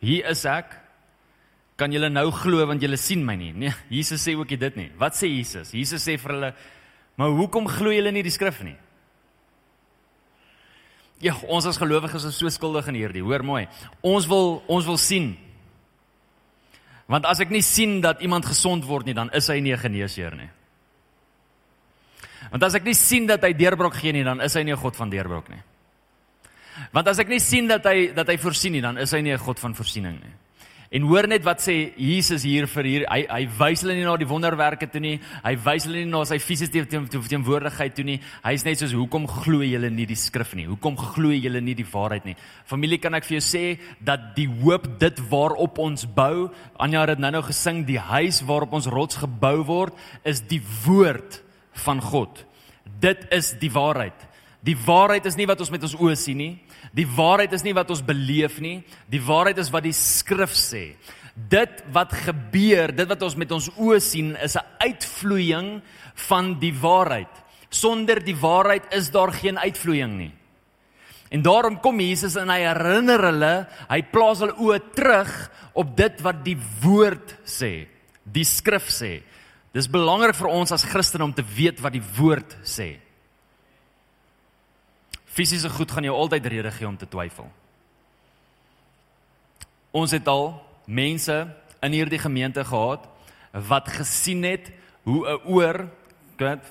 [0.00, 0.83] hier is ek."
[1.76, 3.52] Kan julle nou glo want julle sien my nie?
[3.52, 4.90] Nee, Jesus sê ook dit nie.
[4.98, 5.72] Wat sê Jesus?
[5.74, 6.54] Jesus sê vir hulle,
[7.16, 8.76] "Maar hoekom glo julle nie die skrif nie?"
[11.20, 13.22] Ja, ons as gelowiges is so skuldig in hierdie.
[13.22, 13.66] Hoor mooi.
[14.02, 15.36] Ons wil ons wil sien.
[17.06, 19.78] Want as ek nie sien dat iemand gesond word nie, dan is hy nie 'n
[19.78, 20.50] geneesheer nie.
[22.50, 24.78] Want as ek nie sien dat hy deurbrok gee nie, dan is hy nie 'n
[24.78, 25.62] God van deurbrok nie.
[26.92, 29.32] Want as ek nie sien dat hy dat hy voorsien nie, dan is hy nie
[29.32, 30.34] 'n God van voorsiening nie.
[30.94, 33.04] En hoor net wat sê Jesus hier vir hier.
[33.10, 35.16] Hy hy wys hulle nie na die wonderwerke toe nie.
[35.42, 38.20] Hy wys hulle nie na sy fisiese teenwoordigheid toe nie.
[38.44, 40.68] Hy's net soos hoekom glo julle nie die skrif nie?
[40.70, 42.36] Hoekom glo julle nie die waarheid nie?
[42.70, 43.64] Familie, kan ek vir jou sê
[44.06, 46.46] dat die hoop dit waarop ons bou,
[46.78, 51.40] Anja het nou-nou gesing, die huis waarop ons rots gebou word, is die woord
[51.86, 52.44] van God.
[53.02, 54.30] Dit is die waarheid.
[54.64, 56.54] Die waarheid is nie wat ons met ons oë sien nie.
[56.96, 58.78] Die waarheid is nie wat ons beleef nie.
[59.12, 60.94] Die waarheid is wat die skrif sê.
[61.34, 65.82] Dit wat gebeur, dit wat ons met ons oë sien, is 'n uitvloeiing
[66.28, 67.32] van die waarheid.
[67.68, 70.32] Sonder die waarheid is daar geen uitvloeiing nie.
[71.30, 76.20] En daarom kom Jesus en hy herinner hulle, hy plaas hulle oë terug op dit
[76.20, 77.88] wat die woord sê,
[78.22, 79.22] die skrif sê.
[79.74, 83.03] Dis belangrik vir ons as Christene om te weet wat die woord sê.
[85.34, 87.48] Fisiese goed gaan jou altyd rede gee om te twyfel.
[89.90, 90.52] Ons het al
[90.86, 91.34] mense
[91.82, 93.08] in hierdie gemeente gehad
[93.68, 94.70] wat gesien het
[95.02, 95.88] hoe 'n oor,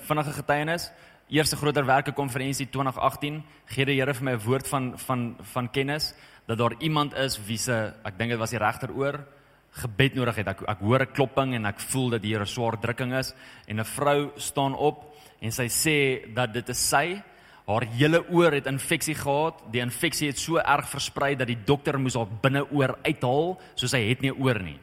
[0.08, 0.90] vinnige getuienis,
[1.28, 5.70] eerste groter werke konferensie 2018, gee die Here vir my 'n woord van van van
[5.70, 6.14] kennis
[6.46, 9.26] dat daar iemand is wie se ek dink dit was die regteroor
[9.70, 10.48] gebed nodig het.
[10.48, 13.34] Ek ek hoor 'n klopping en ek voel dat hier 'n swaar drukking is
[13.66, 17.22] en 'n vrou staan op en sy sê dat dit is sy
[17.64, 19.62] Haar hele oor het infeksie gehad.
[19.72, 24.02] Die infeksie het so erg versprei dat die dokter moes haar binneoor uithaal, so sy
[24.10, 24.76] het nie oor nie.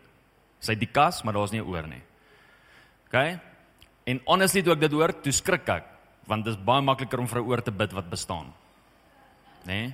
[0.62, 2.02] Sy het die kas, maar daar's nie oor nie.
[3.06, 3.18] OK?
[4.10, 5.92] En honestly toe ek dit hoor, toe skrik ek,
[6.30, 8.54] want dit is baie makliker om vir 'n oor te bid wat bestaan.
[9.66, 9.68] Né?
[9.68, 9.94] Nee?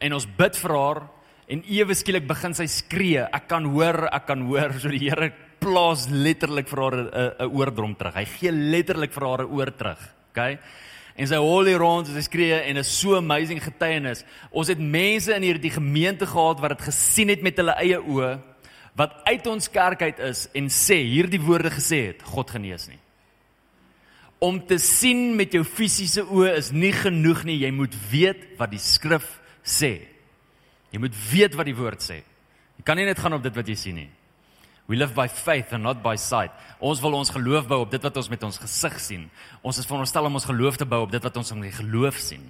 [0.00, 1.02] En ons bid vir haar
[1.48, 3.22] en ewe skielik begin sy skree.
[3.32, 6.96] Ek kan hoor, ek kan hoor so die Here plaas letterlik vir haar
[7.38, 8.14] 'n oordrom terug.
[8.14, 10.58] Hy gee letterlik vir haar 'n oor terug okay?
[11.16, 14.20] En sy holy rond, sy skree en is so amazing getuienis.
[14.52, 18.36] Ons het mense in hierdie gemeente gehad wat dit gesien het met hulle eie oë
[18.96, 23.00] wat uit ons kerk uit is en sê hierdie woorde gesê het, God genees nie.
[24.40, 28.72] Om te sien met jou fisiese oë is nie genoeg nie, jy moet weet wat
[28.72, 29.26] die skrif
[29.64, 29.98] sê.
[30.92, 32.22] Jy moet weet wat die woord sê.
[32.76, 34.10] Jy kan nie net gaan op dit wat jy sien nie.
[34.86, 36.52] We live by faith and not by sight.
[36.78, 39.24] Ons wil ons geloof bou op dit wat ons met ons gesig sien.
[39.66, 42.44] Ons is veronderstel om ons geloof te bou op dit wat ons met geloof sien.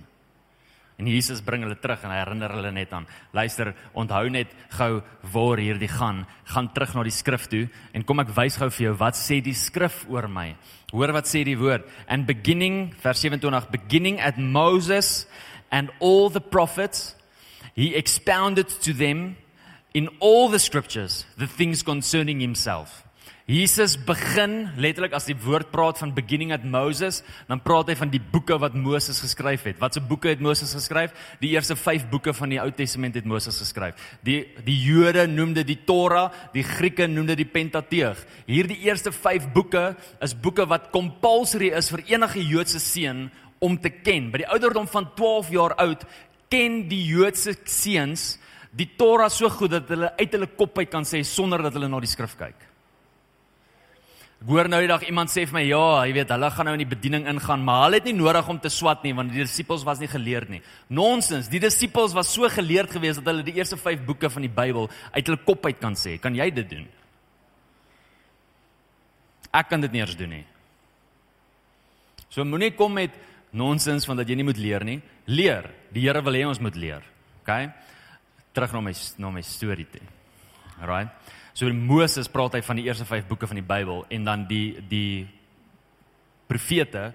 [0.96, 3.05] En Jesus bring hulle terug en herinner hulle net aan.
[3.37, 6.22] Luister, onthou net gou waar hierdie gaan.
[6.49, 9.42] Gaan terug na die skrif toe en kom ek wys gou vir jou wat sê
[9.44, 10.55] die skrif oor my.
[10.92, 11.85] Hoor wat sê die woord.
[12.09, 15.27] And beginning vers 27 beginning at Moses
[15.68, 17.14] and all the prophets
[17.77, 19.37] he expounded to them
[19.97, 23.03] in all the scriptures the things concerning himself.
[23.47, 28.11] Jesus begin letterlik as die woord praat van beginning at Moses, dan praat hy van
[28.11, 29.79] die boeke wat Moses geskryf het.
[29.79, 31.15] Watse boeke het Moses geskryf?
[31.39, 34.03] Die eerste 5 boeke van die Ou Testament het Moses geskryf.
[34.27, 38.21] Die die Jode noem dit die Torah, die Grieke noem dit die Pentateug.
[38.51, 43.29] Hierdie eerste 5 boeke is boeke wat compulsory is vir enige Joodse seun
[43.63, 44.33] om te ken.
[44.35, 46.03] By die ouderdom van 12 jaar oud
[46.51, 48.35] ken die Joodse seuns
[48.77, 51.89] die Torah so goed dat hulle uit hulle kop uit kan sê sonder dat hulle
[51.89, 52.67] na die skrif kyk.
[54.37, 56.75] Ek hoor nou die dag iemand sê vir my, ja, jy weet, hulle gaan nou
[56.77, 59.41] in die bediening ingaan, maar hulle het nie nodig om te swat nie want die
[59.47, 60.61] disippels was nie geleerd nie.
[60.93, 64.53] Nonsens, die disippels was so geleerd geweest dat hulle die eerste 5 boeke van die
[64.53, 66.19] Bybel uit hulle kop uit kan sê.
[66.21, 66.85] Kan jy dit doen?
[69.57, 70.45] Ek kan dit nie eens doen nie.
[72.29, 73.17] So moenie kom met
[73.57, 75.01] nonsens van dat jy nie moet leer nie.
[75.33, 75.71] Leer.
[75.97, 77.07] Die Here wil hê ons moet leer.
[77.41, 77.55] OK?
[78.57, 80.05] Terug na my na my storie toe.
[80.81, 81.12] Alright.
[81.57, 84.77] So Moses praat hy van die eerste 5 boeke van die Bybel en dan die
[84.88, 85.27] die
[86.49, 87.11] profete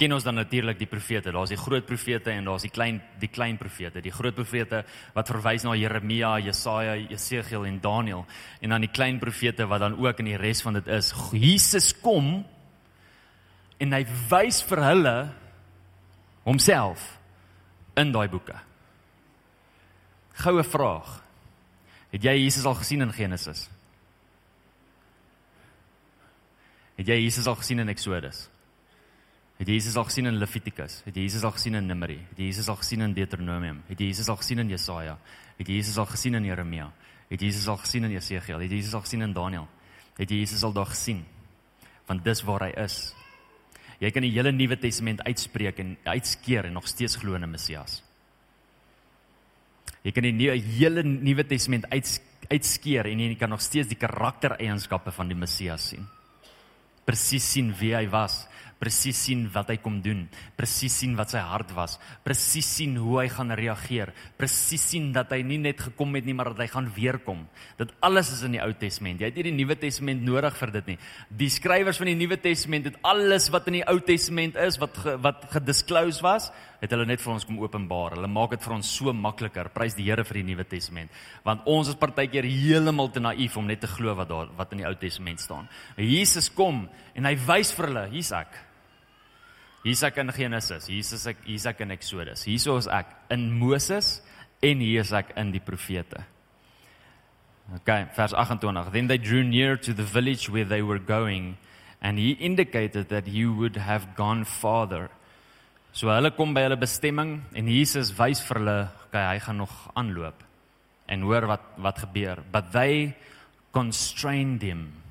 [0.00, 1.30] ken ons dan natuurlik die profete.
[1.30, 4.00] Daar's die groot profete en daar's die klein die klein profete.
[4.02, 4.82] Die groot profete
[5.14, 8.24] wat verwys na Jeremia, Jesaja, Jesegiel en Daniël
[8.60, 11.12] en dan die klein profete wat dan ook in die res van dit is.
[11.36, 12.42] Jesus kom
[13.78, 14.02] en hy
[14.32, 15.16] wys vir hulle
[16.48, 17.06] homself
[17.98, 18.56] in daai boeke.
[20.32, 21.20] Goue vraag.
[22.12, 23.68] Het jy Jesus al gesien in Genesis?
[26.96, 28.48] Het jy Jesus al gesien in Exodus?
[29.58, 31.00] Het jy Jesus al gesien in Levitikus?
[31.06, 32.18] Het jy Jesus al gesien in Numeri?
[32.32, 33.82] Het jy Jesus al gesien in Deuteronomium?
[33.88, 35.16] Het jy Jesus al gesien in Jesaja?
[35.56, 36.90] Het jy Jesus al gesien in Jeremia?
[37.30, 38.60] Het jy Jesus al gesien in Jesegiel?
[38.60, 39.68] Het jy Jesus al gesien in Daniël?
[40.18, 41.24] Het jy Jesus al daar gesien?
[42.08, 42.96] Want dis waar hy is.
[44.02, 47.50] Jy kan die hele Nuwe Testament uitspreek en uitskeer en nog steeds glo in 'n
[47.50, 48.02] Messias.
[50.02, 52.18] Jy kan die nuwe hele Nuwe Testament uits,
[52.50, 56.08] uitskeer en jy kan nog steeds die karaktereienskappe van die Messias sien.
[57.06, 58.44] Presies sien wie hy was,
[58.82, 60.24] presies sien wat hy kom doen,
[60.58, 65.30] presies sien wat sy hart was, presies sien hoe hy gaan reageer, presies sien dat
[65.34, 67.44] hy nie net gekom het nie, maar dat hy gaan weer kom.
[67.78, 69.22] Dit alles is in die Ou Testament.
[69.22, 70.98] Jy het nie die Nuwe Testament nodig vir dit nie.
[71.42, 74.98] Die skrywers van die Nuwe Testament het alles wat in die Ou Testament is wat
[75.04, 76.50] ge, wat gedisclose was,
[76.82, 78.16] het hulle net vir ons kom openbaar.
[78.16, 79.70] Hulle maak dit vir ons so makliker.
[79.70, 81.14] Prys die Here vir die Nuwe Testament.
[81.46, 84.82] Want ons is partykeer heeltemal te naïef om net te glo wat daar wat in
[84.82, 85.70] die Ou Testament staan.
[85.96, 88.58] Jesus kom en hy wys vir hulle, hier's ek.
[89.86, 92.44] Hier's ek in Genesis, hier's ek, hier's ek in Exodus.
[92.46, 94.20] Hierso is ek in Moses
[94.62, 96.26] en hier is ek in die profete.
[97.78, 98.90] Okay, vers 28.
[98.92, 101.56] Then they drew near to the village where they were going
[102.02, 105.10] and he indicated that he would have gone farther.
[105.92, 108.78] So hulle kom by hulle bestemming en Jesus wys vir hulle,
[109.08, 110.40] okay, hy gaan nog aanloop.
[111.12, 112.40] En hoor wat wat gebeur.
[112.52, 113.12] But they
[113.72, 115.02] constrained him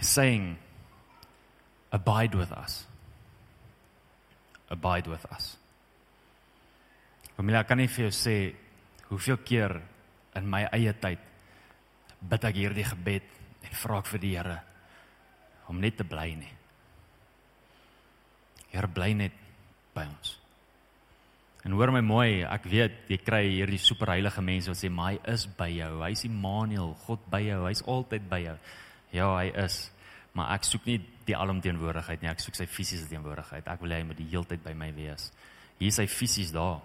[0.00, 0.56] saying
[1.92, 2.84] abide with us.
[4.70, 5.56] Abide with us.
[7.36, 8.36] Familie, kan nie vir jou sê
[9.08, 9.78] hoeveel keer
[10.36, 11.22] in my eie tyd
[12.18, 13.28] bid ek hierdie gebed
[13.64, 14.58] en vra ek vir die Here
[15.70, 16.57] om net te bly nie.
[18.72, 19.32] Here bly net
[19.94, 20.34] by ons.
[21.66, 25.46] En hoor my mooi, ek weet jy kry hierdie superheilige mense wat sê my is
[25.58, 25.90] by jou.
[26.04, 27.58] Hy's Immanuel, God by jou.
[27.66, 28.54] Hy's altyd by jou.
[29.12, 29.88] Ja, hy is.
[30.38, 32.30] Maar ek soek nie die alomteenwoordigheid nie.
[32.30, 33.66] Ek soek sy fisiese teenwoordigheid.
[33.68, 35.32] Ek wil hê hy moet die heeltyd by my wees.
[35.80, 36.78] Hier is hy fisies daar.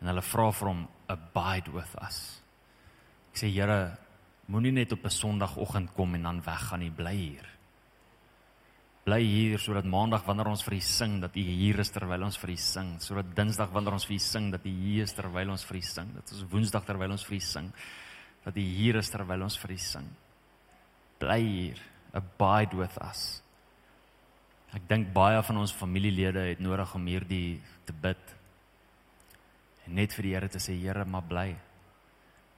[0.00, 2.20] En hulle vra vir hom abide with us.
[3.32, 3.98] Ek sê Here,
[4.48, 7.55] moenie net op 'n Sondagoggend kom en dan weggaan nie, bly hier.
[9.06, 12.40] Bly hier sodat Maandag wanneer ons vir U sing dat U hier is terwyl ons
[12.42, 15.52] vir U sing, sodat Dinsdag wanneer ons vir U sing dat U hier is terwyl
[15.54, 17.70] ons vir U sing, dat ons Woensdag terwyl ons vir U sing
[18.46, 20.06] dat U hier is terwyl ons vir U sing.
[21.18, 21.80] Bly hier
[22.14, 23.24] abide with us.
[24.76, 28.34] Ek dink baie van ons familielede het nodig om hierdie te bid.
[29.86, 31.48] En net vir die Here te sê Here, maar bly.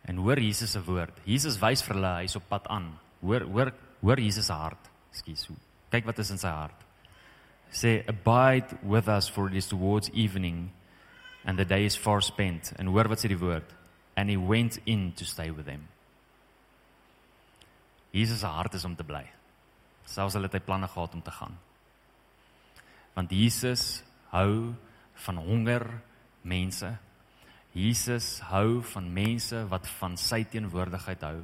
[0.08, 1.24] En hoor Jesus se woord.
[1.24, 2.92] Jesus wys vir hulle hy's op pad aan.
[3.22, 4.92] Hoor hoor hoor Jesus se hart.
[5.12, 5.67] Ekskuus.
[5.90, 6.84] Kyk wat is in sy hart.
[7.72, 10.70] Sê abide with us for it is towards evening
[11.44, 12.72] and the day is far spent.
[12.78, 13.74] En hoor wat sê die woord.
[14.16, 15.88] And he went in to stay with them.
[18.12, 19.28] Jesus se hart is om te bly
[20.08, 21.56] selfs al het hy planne gehad om te gaan.
[23.16, 24.74] Want Jesus hou
[25.26, 25.84] van honger
[26.42, 26.90] mense.
[27.76, 31.42] Jesus hou van mense wat van sy teenwoordigheid hou.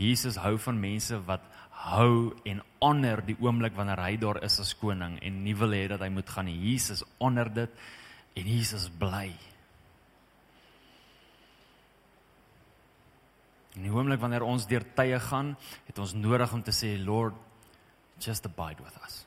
[0.00, 1.44] Jesus hou van mense wat
[1.80, 5.86] hou en honor die oomblik wanneer hy daar is as koning en nie wil hê
[5.88, 6.58] dat hy moet gaan nie.
[6.72, 7.80] Jesus honor dit
[8.36, 9.30] en Jesus bly.
[13.76, 15.54] En die oomblik wanneer ons deur tye gaan,
[15.86, 17.36] het ons nodig om te sê Lord,
[18.20, 19.22] just abide with us.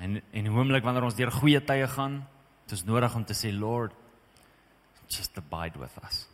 [0.00, 2.22] En en die oomblik wanneer ons deur goeie tye gaan,
[2.66, 3.92] dit is nodig om te sê Lord,
[5.12, 6.24] just abide with us.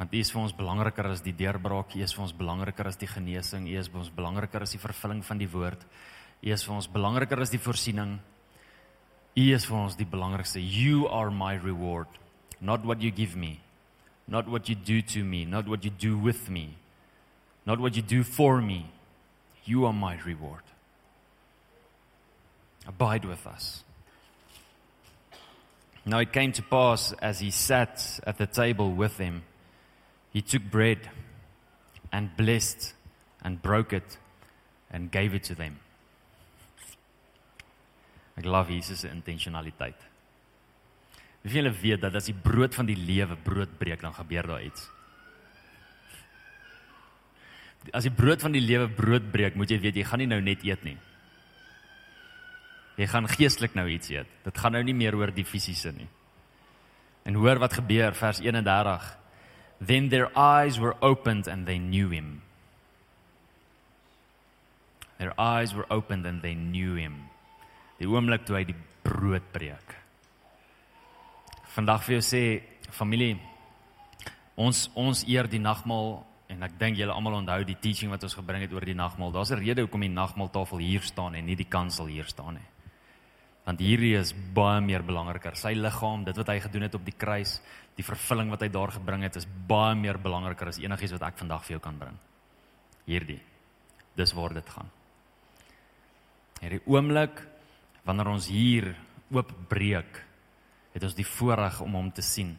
[0.00, 2.96] Want U is vir ons belangriker as die deurbraak, U is vir ons belangriker as
[2.96, 5.82] die genesing, U is vir ons belangriker as die vervulling van die woord.
[6.40, 8.14] U is vir ons belangriker as die voorsiening.
[9.36, 10.62] U is vir ons die belangrikste.
[10.64, 12.08] You are my reward,
[12.64, 13.60] not what you give me,
[14.26, 16.78] not what you do to me, not what you do with me,
[17.66, 18.86] not what you do for me.
[19.66, 20.64] You are my reward.
[22.88, 23.84] Abide with us.
[26.06, 29.42] Now it came to pass as he sat at the table with them,
[30.32, 31.08] he took bread
[32.12, 32.94] and blessed
[33.42, 34.18] and broke it
[34.90, 35.78] and gave it to them.
[38.36, 39.98] Ek love Jesus se intentionaliteit.
[41.42, 44.64] Wie julle weet dat as die brood van die lewe brood breek dan gebeur daar
[44.64, 44.88] iets
[47.96, 50.40] as die brood van die lewe brood breek, moet jy weet jy gaan nie nou
[50.44, 50.96] net eet nie.
[53.00, 54.28] Jy gaan geestelik nou iets eet.
[54.44, 56.08] Dit gaan nou nie meer oor die fisiese nie.
[57.24, 59.06] En hoor wat gebeur vers 31.
[59.80, 62.42] Then their eyes were opened and they knew him.
[65.18, 67.28] Their eyes were opened and they knew him.
[68.00, 69.96] Die oomblik toe hy die brood breek.
[71.74, 72.42] Vandag vir jou sê
[72.90, 73.38] familie
[74.60, 76.18] ons ons eer die nagmaal
[76.50, 79.32] en ek dink julle almal onthou die teaching wat ons gebring het oor die nagmaal.
[79.32, 82.68] Daar's 'n rede hoekom die nagmaaltafel hier staan en nie die kansel hier staan nie.
[83.64, 85.54] Want hierdie is baie meer belangriker.
[85.56, 87.60] Sy liggaam, dit wat hy gedoen het op die kruis,
[87.96, 91.38] die vervulling wat hy daar gebring het, is baie meer belangriker as enigiets wat ek
[91.38, 92.16] vandag vir jou kan bring.
[93.06, 93.40] Hierdie.
[94.16, 94.90] Dis waar dit gaan.
[96.60, 97.42] Hierdie oomblik
[98.04, 98.92] wanneer ons hier
[99.30, 100.22] oopbreek,
[100.94, 102.56] het ons die voorreg om hom te sien.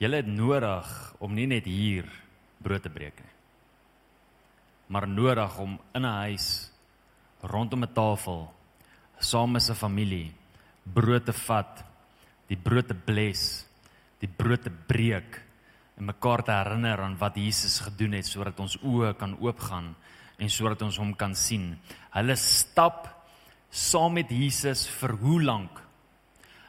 [0.00, 0.88] Julle het nodig
[1.20, 2.08] om nie net hier
[2.62, 3.34] brood te breek nie.
[4.92, 6.70] Maar nodig om in 'n huis
[7.42, 8.52] rondom 'n tafel
[9.18, 10.32] saam met 'n familie
[10.82, 11.84] brood te vat,
[12.46, 13.65] die brood te bless,
[14.26, 15.38] die brood te breek
[15.96, 19.94] en mekaar te herinner aan wat Jesus gedoen het sodat ons oë kan oopgaan
[20.36, 21.70] en sodat ons hom kan sien.
[22.12, 23.06] Hulle stap
[23.70, 25.82] saam met Jesus vir hoe lank?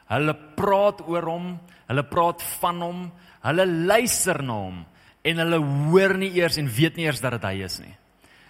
[0.07, 1.47] Hulle praat oor hom,
[1.89, 3.05] hulle praat van hom,
[3.43, 4.83] hulle luister na hom
[5.27, 7.95] en hulle hoor nie eers en weet nie eers dat dit hy is nie.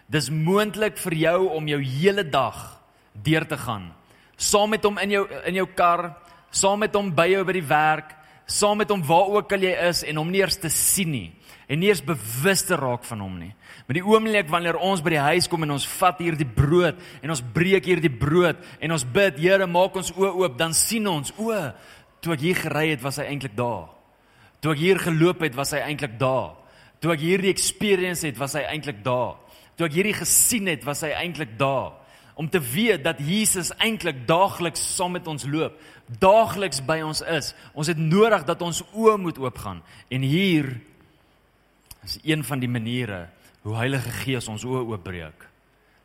[0.08, 2.60] Dis moontlik vir jou om jou hele dag
[3.26, 3.90] deur te gaan
[4.38, 6.12] saam met hom in jou in jou kar,
[6.54, 8.14] saam met hom by jou by die werk,
[8.48, 11.28] saam met hom waar ook al jy is en hom nie eers te sien nie
[11.68, 13.52] en nie eers bewus te raak van hom nie.
[13.90, 16.96] Met die oomblik wanneer ons by die huis kom en ons vat hier die brood
[17.20, 20.76] en ons breek hier die brood en ons bid, Here, maak ons oë oop, dan
[20.76, 21.52] sien ons, o,
[22.24, 23.90] toe ek hier gery het, was hy eintlik daar.
[24.64, 26.56] Toe ek hier geloop het, was hy eintlik daar.
[27.04, 29.36] Toe ek hierdie experience het, was hy eintlik daar.
[29.78, 31.94] Toe ek hierdie gesien het, was hy eintlik daar.
[32.38, 37.54] Om te weet dat Jesus eintlik daagliks saam met ons loop, daagliks by ons is.
[37.74, 39.82] Ons het nodig dat ons oë moet oopgaan.
[40.10, 40.80] En hier
[42.04, 43.28] is een van die maniere
[43.62, 45.46] hoe Heilige Gees ons oë oopbreek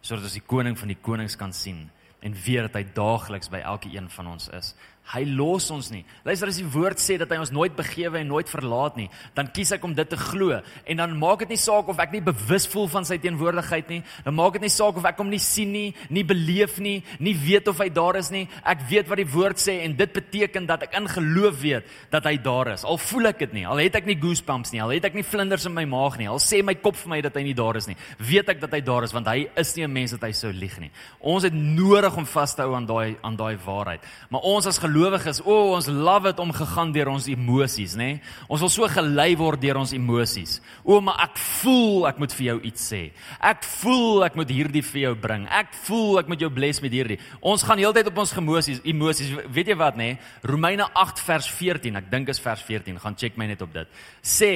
[0.02, 1.84] sodat ons die koning van die konings kan sien
[2.26, 4.72] en weet dat hy daagliks by elke een van ons is.
[5.10, 6.04] Hy los ons nie.
[6.24, 9.48] Luister as die woord sê dat hy ons nooit begewe en nooit verlaat nie, dan
[9.50, 12.22] kies ek om dit te glo en dan maak dit nie saak of ek nie
[12.24, 13.98] bewus voel van sy teenwoordigheid nie.
[14.24, 17.34] Dan maak dit nie saak of ek hom nie sien nie, nie beleef nie, nie
[17.36, 18.44] weet of hy daar is nie.
[18.62, 22.30] Ek weet wat die woord sê en dit beteken dat ek in geloof weet dat
[22.30, 22.86] hy daar is.
[22.86, 25.26] Al voel ek dit nie, al het ek nie goosebumps nie, al het ek nie
[25.26, 27.76] vlinders in my maag nie, al sê my kop vir my dat hy nie daar
[27.80, 27.98] is nie.
[28.22, 30.52] Weet ek dat hy daar is want hy is nie 'n mens wat hy sou
[30.52, 30.90] lieg nie.
[31.20, 34.00] Ons het nodig om vas te hou aan daai aan daai waarheid.
[34.30, 38.08] Maar ons as gelowiges, o, oh, ons love dit om gegaan deur ons emosies, nê?
[38.12, 38.20] Nee?
[38.52, 40.58] Ons wil so gelei word deur ons emosies.
[40.82, 43.00] O, oh, maar ek voel ek moet vir jou iets sê.
[43.40, 45.46] Ek voel ek moet hierdie vir jou bring.
[45.48, 47.18] Ek voel ek moet jou bless met hierdie.
[47.40, 49.32] Ons gaan heeltyd op ons emosies, emosies.
[49.48, 50.12] Weet jy wat, nê?
[50.12, 50.50] Nee?
[50.52, 54.02] Romeine 8 vers 14, ek dink is vers 14, gaan check my net op dit.
[54.20, 54.52] Sê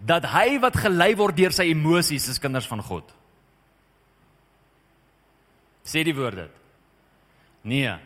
[0.00, 3.08] dat hy wat gelei word deur sy emosies is kinders van God.
[5.84, 6.56] Sê die woord dit.
[7.68, 7.96] Nee.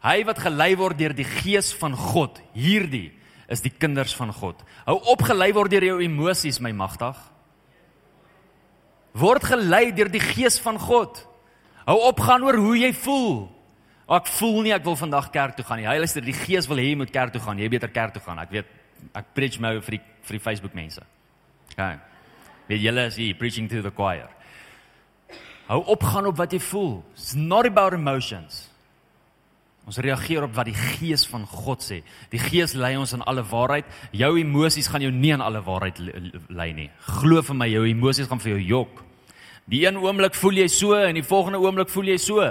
[0.00, 3.10] Hy wat gelei word deur die gees van God, hierdie
[3.50, 4.62] is die kinders van God.
[4.86, 7.18] Hou op gelei word deur jou emosies, my magtig.
[9.18, 11.18] Word gelei deur die gees van God.
[11.84, 13.48] Hou op gaan oor hoe jy voel.
[14.10, 15.88] Ek voel nie ek wil vandag kerk toe gaan nie.
[15.90, 17.58] Hy luister, die gees wil hê jy moet kerk toe gaan.
[17.58, 18.40] Jy beter kerk toe gaan.
[18.42, 18.70] Ek weet
[19.16, 21.02] ek preach my vir die vir die Facebook mense.
[21.72, 21.84] OK.
[22.70, 24.30] Weet julle is hier preaching to the choir.
[25.66, 27.00] Hou op gaan op wat jy voel.
[27.14, 28.69] It's not about emotions.
[29.90, 31.96] Ons reageer op wat die Gees van God sê.
[32.30, 33.88] Die Gees lei ons in alle waarheid.
[34.14, 35.98] Jou emosies gaan jou nie in alle waarheid
[36.46, 36.86] lei nie.
[37.18, 39.00] Glo vir my, jou emosies gaan vir jou jok.
[39.66, 42.46] Die een oomblik voel jy so en die volgende oomblik voel jy so.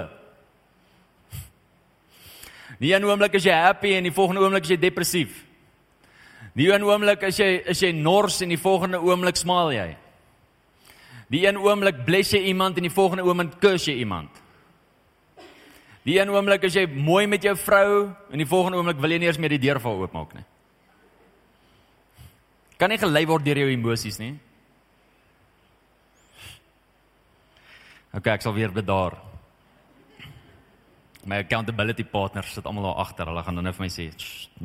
[2.80, 5.40] Die een oomblik is jy happy en die volgende oomblik is jy depressief.
[6.60, 9.88] Die een oomblik is jy is jy nors en die volgende oomblik smaal jy.
[11.32, 14.39] Die een oomblik bless jy iemand en die volgende oomblik curse jy iemand.
[16.06, 19.18] Die een oomblik as jy mooi met jou vrou en die volgende oomblik wil jy
[19.20, 20.46] nie eens meer die deur vir haar oopmaak nie.
[22.80, 24.32] Kan nie gelei word deur jou emosies nie.
[28.16, 29.18] OK, ek sal weer bedaar.
[31.28, 33.28] My accountability partners sit almal daar agter.
[33.28, 34.08] Hulle gaan dan nou vir my sê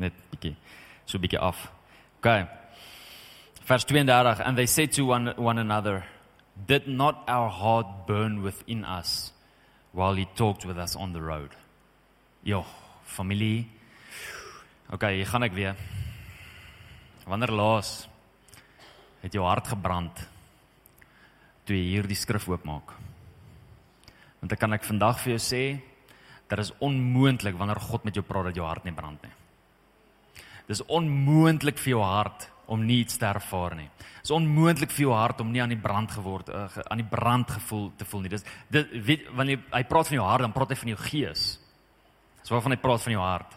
[0.00, 0.56] net bietjie
[1.04, 1.68] so bietjie af.
[2.18, 2.32] OK.
[3.68, 6.06] Vers 32 and they said to one one another
[6.56, 9.35] did not our heart burn within us
[9.96, 11.56] while he talked with us on the road.
[12.44, 12.64] Jo,
[13.08, 13.64] familie.
[14.92, 15.78] OK, hier gaan ek weer.
[17.24, 18.04] Wanneer laas
[19.24, 20.20] het jou hart gebrand
[21.66, 22.92] toe jy hierdie skrif oopmaak?
[24.42, 25.62] Want ek kan ek vandag vir jou sê,
[26.46, 29.32] dit is onmoontlik wanneer God met jou praat dat jou hart nie brand nie.
[30.68, 33.88] Dis onmoontlik vir jou hart om nie iets te ervaar nie.
[33.98, 37.10] Dit is onmoontlik vir jou hart om nie aan die brand geword uh, aan die
[37.10, 38.32] brand gevoel te voel nie.
[38.32, 41.46] Dis dit weet wanneer hy praat van jou hart, dan praat hy van jou gees.
[42.42, 43.54] Dis waarvan hy praat van jou hart.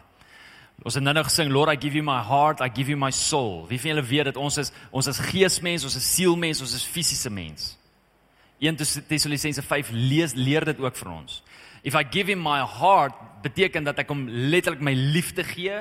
[0.79, 3.11] Ons het nou nog gesing Lord I give you my heart, I give you my
[3.11, 3.65] soul.
[3.67, 6.85] Wie van julle weet dat ons is ons is geesmens, ons is sielmens, ons is
[6.85, 7.73] fisiese mens.
[8.59, 8.75] 1
[9.07, 11.41] Tessalonisense 5 lees leer dit ook vir ons.
[11.83, 15.79] If I give him my heart, beteken dat ek hom letterlik my liefde gee.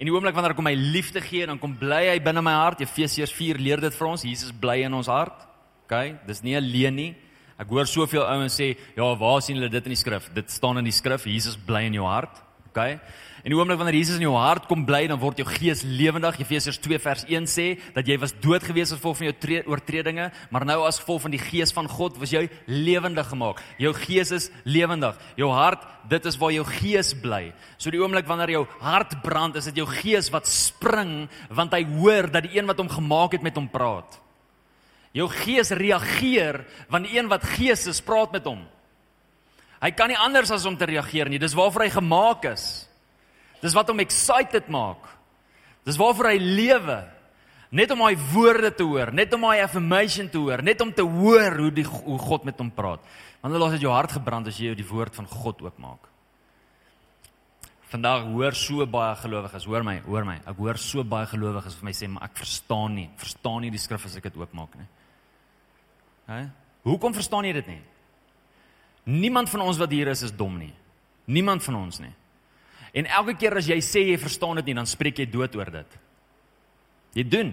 [0.00, 2.54] En die oomblik wanneer ek hom my liefde gee, dan kom bly hy binne my
[2.56, 2.80] hart.
[2.80, 4.22] Efesiërs 4 leer dit vir ons.
[4.24, 5.42] Jesus bly in ons hart.
[5.84, 7.10] OK, dis nie alleen nie.
[7.60, 10.78] Ek hoor soveel ouens sê, "Ja, waar sien hulle dit in die skrif?" Dit staan
[10.78, 12.40] in die skrif, Jesus bly in jou hart.
[12.70, 12.98] OK.
[13.40, 16.36] En die oomblik wanneer Jesus in jou hart kom bly, dan word jou gees lewendig.
[16.42, 20.26] Efesiërs 2 vers 1 sê dat jy was dood gewees as gevolg van jou oortredinge,
[20.52, 23.62] maar nou as gevolg van die gees van God was jy lewendig gemaak.
[23.80, 25.16] Jou gees is lewendig.
[25.40, 27.46] Jou hart, dit is waar jou gees bly.
[27.80, 31.84] So die oomblik wanneer jou hart brand, is dit jou gees wat spring want hy
[31.96, 34.20] hoor dat die een wat hom gemaak het met hom praat.
[35.16, 36.60] Jou gees reageer
[36.92, 38.60] wanneer een wat gees is praat met hom.
[39.80, 41.40] Hy kan nie anders as om te reageer nie.
[41.40, 42.89] Dis waarvoor hy gemaak is.
[43.60, 45.08] Dis wat hom excited maak.
[45.86, 47.00] Dis waarvoor hy lewe.
[47.70, 51.04] Net om hy woorde te hoor, net om hy affirmation te hoor, net om te
[51.06, 53.04] hoor hoe die hoe God met hom praat.
[53.44, 56.08] Want hulle het jou hart gebrand as jy die woord van God oopmaak.
[57.90, 60.36] Vandag hoor so baie gelowiges, hoor my, hoor my.
[60.50, 63.82] Ek hoor so baie gelowiges vir my sê, maar ek verstaan nie, verstaan nie die
[63.82, 64.86] skrif as ek dit oopmaak nie.
[66.30, 66.42] Hæ?
[66.86, 67.80] Hoekom verstaan jy dit nie?
[69.10, 70.72] Niemand van ons wat hier is is dom nie.
[71.30, 72.12] Niemand van ons nie.
[72.96, 75.70] En elke keer as jy sê jy verstaan dit nie, dan spreek jy dood oor
[75.70, 75.98] dit.
[77.18, 77.52] Jy doen.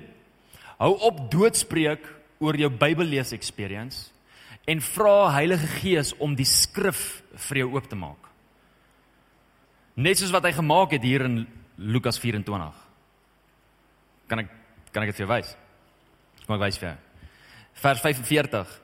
[0.78, 2.06] Hou op doodspreek
[2.44, 4.12] oor jou Bybellees experience
[4.68, 8.28] en vra Heilige Gees om die skrif vir jou oop te maak.
[9.98, 11.40] Net soos wat hy gemaak het hier in
[11.78, 12.84] Lukas 24.
[14.30, 14.54] Kan ek
[14.94, 15.50] kan ek dit vir jou wys?
[16.46, 16.98] Kom ek wys vir jou.
[17.84, 18.76] Vers 45.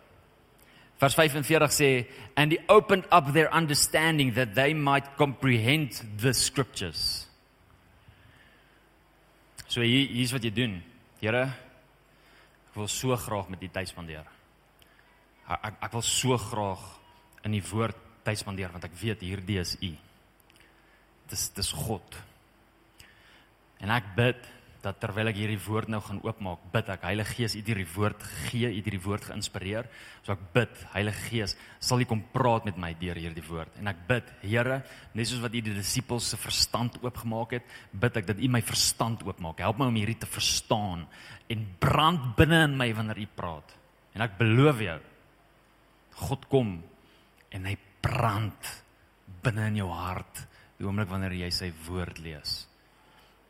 [1.04, 7.28] Vers 45 sê and he opened up their understanding that they might comprehend the scriptures.
[9.68, 10.80] So hier hier's wat jy doen.
[11.20, 11.43] Here,
[12.70, 14.28] ek wil so graag met u tyd spandeer.
[15.49, 16.84] Ek ek wil so graag
[17.43, 19.91] in die woord tyd spandeer want ek weet hierdie is u.
[21.28, 22.20] Dis dis God.
[23.84, 24.39] En ek bid
[24.84, 27.88] dat terwyl ek hierdie woord nou gaan oopmaak, bid ek Heilige Gees, U het hierdie
[27.94, 29.88] woord gegee, U het hierdie woord geïnspireer.
[30.26, 33.78] So ek bid, Heilige Gees, sal U kom praat met my deur hierdie woord.
[33.80, 34.82] En ek bid, Here,
[35.16, 38.60] net soos wat U die disippels se verstand oopgemaak het, bid ek dat U my
[38.68, 39.64] verstand oopmaak.
[39.64, 41.08] Help my om hierdie te verstaan
[41.54, 43.72] en brand binne in my wanneer U praat.
[44.18, 45.00] En ek beloof jou,
[46.28, 46.76] God kom
[47.56, 48.74] en hy brand
[49.44, 50.44] binne in jou hart
[50.76, 52.64] die oomblik wanneer jy sy woord lees.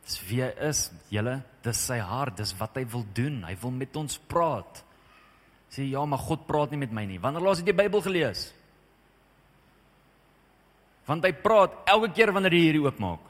[0.04, 3.40] Dis wie hy is, julle, dis sy hart, dis wat hy wil doen.
[3.46, 4.82] Hy wil met ons praat.
[5.72, 7.20] Sê ja, maar God praat nie met my nie.
[7.22, 8.44] Wanneer laas het jy Bybel gelees?
[11.08, 13.24] Want hy praat elke keer wanneer jy hierdie oopmaak.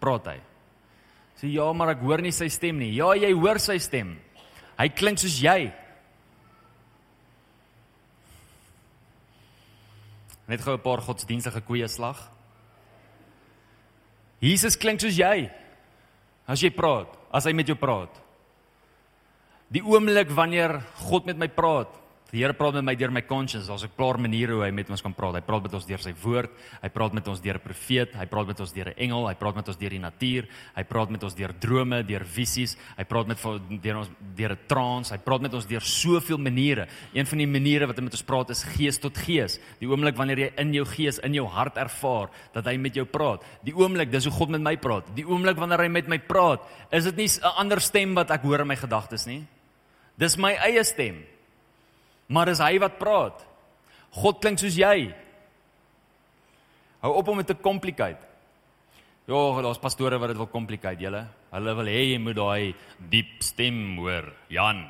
[0.00, 0.38] Praat hy.
[1.40, 2.92] Sê ja, maar ek hoor nie sy stem nie.
[2.96, 4.14] Ja, jy hoor sy stem.
[4.78, 5.70] Hy klink soos jy.
[10.50, 12.30] Net gou 'n paar godsdienstige koeie slag.
[14.40, 15.50] Jesus klink soos jy.
[16.50, 18.10] As jy praat, as hy met jou praat.
[19.70, 21.92] Die oomblik wanneer God met my praat,
[22.30, 24.90] die Here praat met my deur my conscience, daar's 'n paar maniere hoe hy met
[24.90, 25.34] ons kan praat.
[25.34, 26.50] Hy praat met ons deur sy woord,
[26.82, 29.34] hy praat met ons deur 'n profeet, hy praat met ons deur 'n engel, hy
[29.34, 33.04] praat met ons deur die natuur, hy praat met ons deur drome, deur visies, hy
[33.04, 33.38] praat met
[33.82, 36.86] deur ons deur 'n trance, hy praat met ons deur soveel maniere.
[37.12, 39.58] Een van die maniere wat hy met ons praat is gees tot gees.
[39.80, 43.04] Die oomblik wanneer jy in jou gees, in jou hart ervaar dat hy met jou
[43.04, 43.42] praat.
[43.64, 45.04] Die oomblik, dis hoe God met my praat.
[45.14, 46.60] Die oomblik wanneer hy met my praat,
[46.92, 49.46] is dit nie 'n ander stem wat ek hoor in my gedagtes nie.
[50.18, 51.24] Dis my eie stem
[52.30, 53.42] maar dis hy wat praat.
[54.22, 55.10] God klink soos jy.
[57.02, 58.26] Hou op om dit te complicate.
[59.30, 61.22] Ja, daar's pastore wat dit wil complicate, julle.
[61.52, 62.74] Hulle wil hê jy moet daai
[63.12, 64.26] diep stem hoor.
[64.50, 64.82] Jan,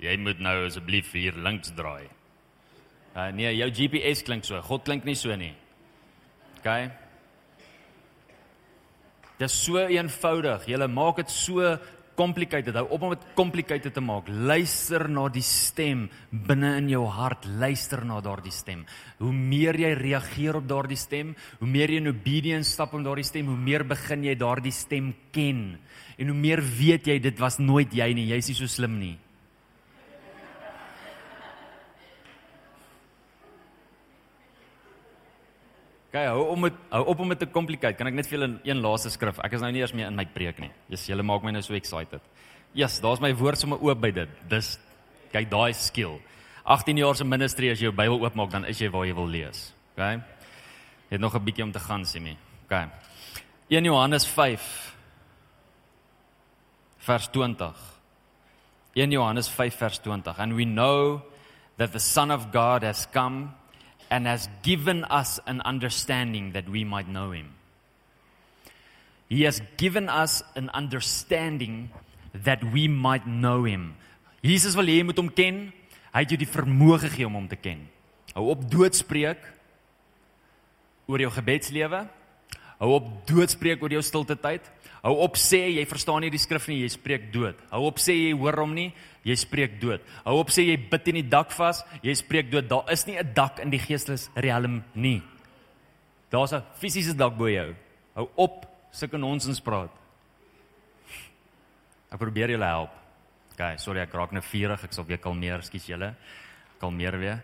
[0.00, 2.08] jy moet nou asseblief hier links draai.
[3.14, 4.58] Uh, nee, jou GPS klink so.
[4.64, 5.52] God klink nie so nie.
[6.58, 6.70] OK.
[9.38, 10.64] Dit is so eenvoudig.
[10.70, 11.76] Julle maak dit so
[12.16, 14.28] complicated hou op om dit complicated te maak.
[14.28, 17.48] Luister na die stem binne in jou hart.
[17.60, 18.84] Luister na daardie stem.
[19.18, 23.26] Hoe meer jy reageer op daardie stem, hoe meer jy in obedience stap om daardie
[23.26, 25.66] stem, hoe meer begin jy daardie stem ken.
[26.18, 28.30] En hoe meer weet jy dit was nooit jy nie.
[28.32, 29.16] Jy's nie so slim nie.
[36.14, 37.96] Kyk, hou om met hou op om dit te complicate.
[37.98, 39.40] Kan ek net vir julle een laaste skrif?
[39.42, 40.70] Ek is nou nie eers meer in my preek nie.
[40.86, 42.22] Jesus, julle maak my nou so excited.
[42.78, 44.36] Yes, daar's my woord sommer oop by dit.
[44.46, 44.76] Dis
[45.32, 46.20] kyk daai skill.
[46.70, 49.26] 18 jaar se ministry as jy jou Bybel oopmaak, dan is jy waar jy wil
[49.26, 49.64] lees.
[49.96, 50.06] OK?
[51.10, 52.38] Jy het nog 'n bietjie om te gaan, Simie.
[52.64, 52.88] OK.
[53.68, 54.94] 1 Johannes 5
[56.98, 57.74] vers 20.
[58.94, 60.38] 1 Johannes 5 vers 20.
[60.38, 61.22] And we know
[61.76, 63.50] that the Son of God has come
[64.10, 67.54] and has given us an understanding that we might know him.
[69.28, 71.90] He has given us an understanding
[72.34, 73.96] that we might know him.
[74.42, 75.72] Jesus wil hê jy moet hom ken.
[76.14, 77.80] Hy het jou die vermoë gegee om hom te ken.
[78.34, 79.40] Hou op doodspreek
[81.08, 82.04] oor jou gebedslewe.
[82.78, 84.66] Hou op doodspreek oor jou stilte tyd.
[85.04, 87.58] Hou op sê jy verstaan nie die skrif nie, jy spreek dood.
[87.72, 88.90] Hou op sê jy hoor hom nie,
[89.24, 90.04] jy spreek dood.
[90.24, 92.68] Hou op sê jy bid in die dak vas, jy spreek dood.
[92.68, 95.22] Daar is nie 'n dak in die geestelike riem nie.
[96.30, 97.74] Daar's 'n fisiese dak bo jou.
[98.14, 99.90] Hou op sulke nonsens praat.
[102.12, 102.90] Ek probeer julle help.
[103.52, 106.14] OK, sorry ek raak nou vurig, ek sal weer kalmeer, skus julle.
[106.78, 107.42] Kalmeer weer.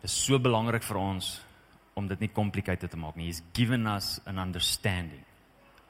[0.00, 1.40] Dit is so belangrik vir ons
[1.94, 3.26] om dit nie complicated te maak nie.
[3.26, 5.24] He's given us an understanding.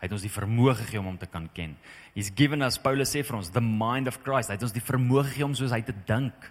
[0.00, 1.74] Hy het ons die vermoë gegee om hom te kan ken.
[2.14, 4.48] He's given us Paulus sê vir ons the mind of Christ.
[4.48, 6.46] Hy het ons die vermoë gegee om soos hy te dink.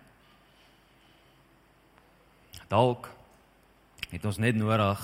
[2.69, 3.09] Dalk
[4.11, 5.01] het ons net nodig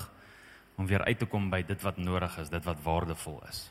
[0.78, 3.64] om weer uit te kom by dit wat nodig is, dit wat waardevol is.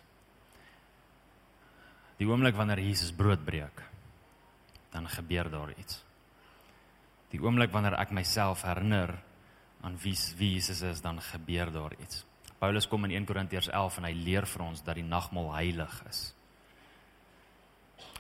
[2.19, 3.83] Die oomblik wanneer Jesus brood breek,
[4.95, 6.03] dan gebeur daar iets.
[7.31, 9.15] Die oomblik wanneer ek myself herinner
[9.85, 12.25] aan wie wie Jesus is, dan gebeur daar iets.
[12.65, 15.99] Paulus kom in 1 Korintiërs 11 en hy leer vir ons dat die nagmaal heilig
[16.09, 16.21] is.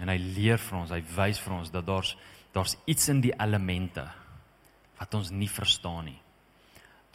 [0.04, 2.12] En hy leer vir ons, hy wys vir ons dat daar's
[2.54, 4.04] daar's iets in die elemente
[5.00, 6.20] wat ons nie verstaan nie.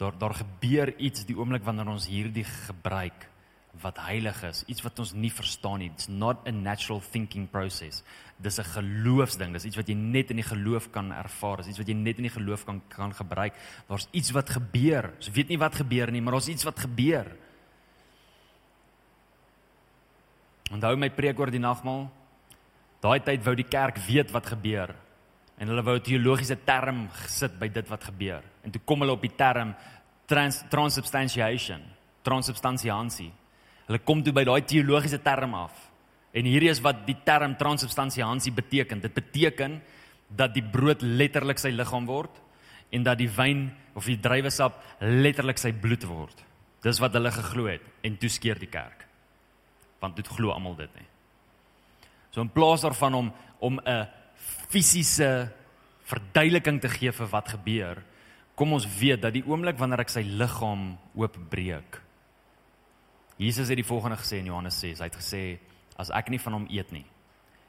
[0.00, 3.29] Daar daar gebeur iets die oomblik wanneer ons hierdie gebruik
[3.78, 5.90] wat heilig is, iets wat ons nie verstaan nie.
[5.94, 8.02] It's not a natural thinking process.
[8.42, 9.52] Dis 'n geloofsding.
[9.52, 11.56] Dis iets wat jy net in die geloof kan ervaar.
[11.56, 13.54] Dis iets wat jy net in die geloof kan kan gebruik.
[13.86, 15.12] Daar's iets wat gebeur.
[15.16, 17.36] Ons weet nie wat gebeur nie, maar daar's iets wat gebeur.
[20.70, 22.10] Onthou my preek oor die nagmaal.
[23.00, 24.94] Daai tyd wou die kerk weet wat gebeur.
[25.58, 28.42] En hulle wou 'n teologiese term gesit by dit wat gebeur.
[28.62, 29.74] En toe kom hulle op die term
[30.26, 31.82] trans transubstantiation,
[32.22, 33.32] transubstantiasie.
[33.90, 35.74] Hulle kom toe by daai teologiese term af.
[36.30, 39.02] En hierdie is wat die term transubstansiasie beteken.
[39.02, 39.80] Dit beteken
[40.30, 42.30] dat die brood letterlik sy liggaam word
[42.94, 43.64] en dat die wyn
[43.98, 46.44] of die druiwesap letterlik sy bloed word.
[46.86, 49.02] Dis wat hulle geglo het en toe skeer die kerk.
[49.98, 51.08] Want dit glo almal dit nie.
[52.30, 54.06] So in plaas daarvan om om 'n
[54.70, 55.50] fisiese
[56.06, 58.02] verduideliking te gee vir wat gebeur,
[58.54, 62.00] kom ons weet dat die oomblik wanneer ek sy liggaam oopbreek,
[63.40, 65.00] Jesus het die volgende gesê in Johannes 6.
[65.00, 65.42] Hy het gesê
[66.00, 67.06] as ek nie van hom eet nie,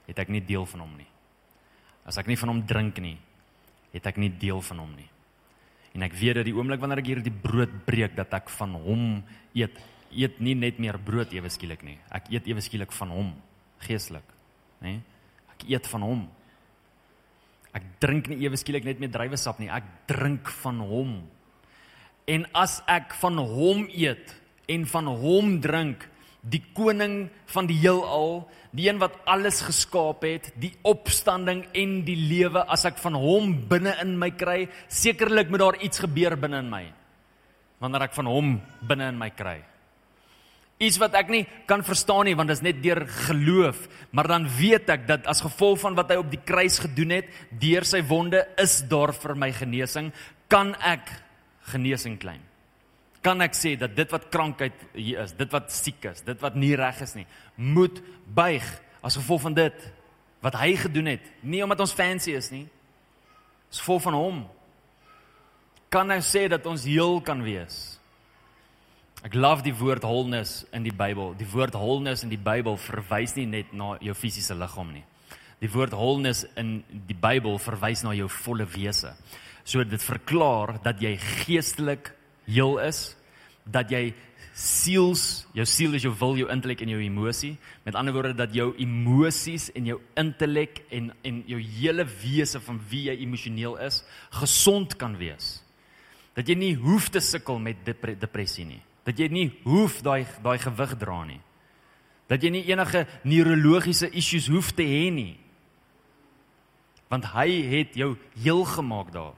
[0.09, 1.07] het ek nie deel van hom nie.
[2.07, 3.15] As ek nie van hom drink nie,
[3.93, 5.07] het ek nie deel van hom nie.
[5.95, 9.05] En ek weet dat die oomblik wanneer ek hierdie brood breek dat ek van hom
[9.55, 9.79] eet,
[10.11, 11.97] eet nie net meer brood ewe skielik nie.
[12.11, 13.31] Ek eet ewe skielik van hom
[13.83, 14.27] geestelik,
[14.83, 14.97] nê?
[15.55, 16.25] Ek eet van hom.
[17.75, 19.71] Ek drink nie ewe skielik net meer druiwesap nie.
[19.71, 21.15] Ek drink van hom.
[22.27, 24.35] En as ek van hom eet,
[24.73, 26.07] en van hom drink
[26.41, 28.41] die koning van die heelal
[28.73, 33.53] die een wat alles geskaap het die opstanding en die lewe as ek van hom
[33.69, 36.85] binne in my kry sekerlik moet daar iets gebeur binne in my
[37.81, 38.55] wanneer ek van hom
[38.85, 39.57] binne in my kry.
[40.81, 44.45] Iets wat ek nie kan verstaan nie want dit is net deur geloof maar dan
[44.57, 48.03] weet ek dat as gevolg van wat hy op die kruis gedoen het deur sy
[48.05, 50.09] wonde is daar vir my genesing.
[50.49, 51.09] Kan ek
[51.73, 52.50] genesing claim
[53.21, 56.57] kan ek sê dat dit wat krankheid hier is, dit wat siek is, dit wat
[56.57, 58.65] nie reg is nie, moet buig
[59.01, 59.87] as gevolg van dit
[60.41, 62.65] wat hy gedoen het, nie omdat ons fancy is nie.
[63.69, 64.39] As gevolg van hom
[65.93, 67.99] kan ek sê dat ons heel kan wees.
[69.21, 71.35] Ek love die woord wholeness in die Bybel.
[71.37, 75.03] Die woord wholeness in die Bybel verwys nie net na jou fisiese liggaam nie.
[75.61, 79.13] Die woord wholeness in die Bybel verwys na jou volle wese.
[79.61, 82.15] So dit verklaar dat jy geestelik
[82.51, 83.15] heel is,
[83.63, 84.11] dat jy
[84.57, 87.53] siels, jou siel is jou wil, jou intellek en jou emosie.
[87.85, 92.79] Met ander woorde dat jou emosies en jou intellek en en jou hele wese van
[92.91, 94.01] wie jy emosioneel is,
[94.41, 95.61] gesond kan wees.
[96.35, 98.81] Dat jy nie hoef te sukkel met depressie nie.
[99.07, 101.41] Dat jy nie hoef daai daai gewig dra nie.
[102.31, 105.35] Dat jy nie enige neurologiese issues hoef te hê nie.
[107.11, 109.35] Want hy het jou heel gemaak daar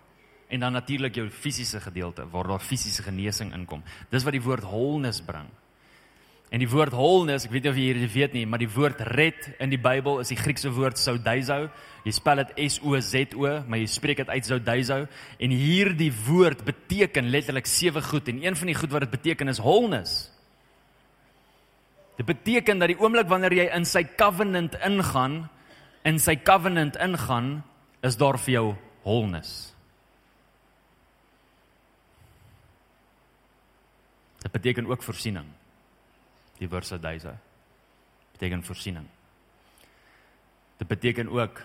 [0.54, 3.82] en dan natuurlik jou fisiese gedeelte waar daar fisiese genesing inkom.
[4.14, 5.50] Dis wat die woord wholeness bring.
[6.54, 9.00] En die woord wholeness, ek weet nie of jy hierdie weet nie, maar die woord
[9.10, 11.66] red in die Bybel is die Griekse woord soudaizo.
[12.06, 15.00] Jy spel dit S O Z O, maar jy spreek dit uit soudaizo
[15.42, 19.50] en hierdie woord beteken letterlik sewe goed en een van die goed wat dit beteken
[19.50, 20.30] is wholeness.
[22.22, 25.48] Dit beteken dat die oomblik wanneer jy in sy covenant ingaan,
[26.06, 27.64] in sy covenant ingaan,
[28.06, 28.68] is daar vir jou
[29.02, 29.73] wholeness.
[34.54, 35.50] Beteken ook voorsiening.
[36.62, 37.34] Die woord Sadaisa
[38.32, 39.08] beteken voorsiening.
[40.78, 41.62] Dit beteken ook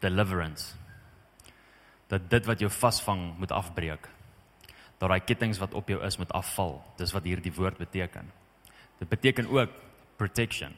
[0.00, 0.74] deliverance.
[2.06, 4.08] Dat dit wat jou vasvang moet afbreek.
[4.98, 6.82] Dat daai kettinge wat op jou is moet afval.
[6.96, 8.28] Dis wat hierdie woord beteken.
[8.98, 9.70] Dit beteken ook
[10.16, 10.76] protection.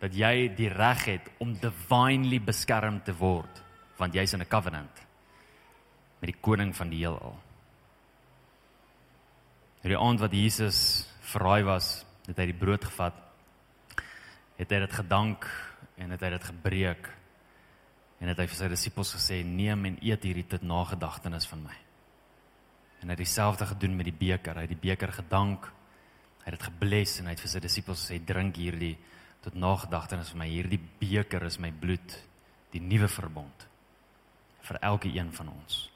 [0.00, 3.62] Dat jy die reg het om divinely beskerm te word
[3.96, 4.92] want jy's in 'n covenant
[6.20, 7.45] met die koning van die heelal.
[9.86, 10.78] Hierdie aand wat Jesus
[11.30, 13.14] verraai was, het hy die brood gevat.
[14.58, 15.46] Het hy dit gedank
[16.02, 17.06] en het hy dit gebreek
[18.18, 21.78] en het hy vir sy disippels gesê: "Neem en eet hierdie tot nagedagtenis van my."
[22.98, 24.58] En hy het dieselfde gedoen met die beker.
[24.58, 25.70] Hy het die beker gedank.
[26.42, 28.96] Hy het dit gebless en hy het vir sy disippels gesê: "Drink hierdie
[29.40, 30.48] tot nagedagtenis van my.
[30.50, 32.24] Hierdie beker is my bloed,
[32.72, 33.68] die nuwe verbond
[34.62, 35.95] vir elke een van ons."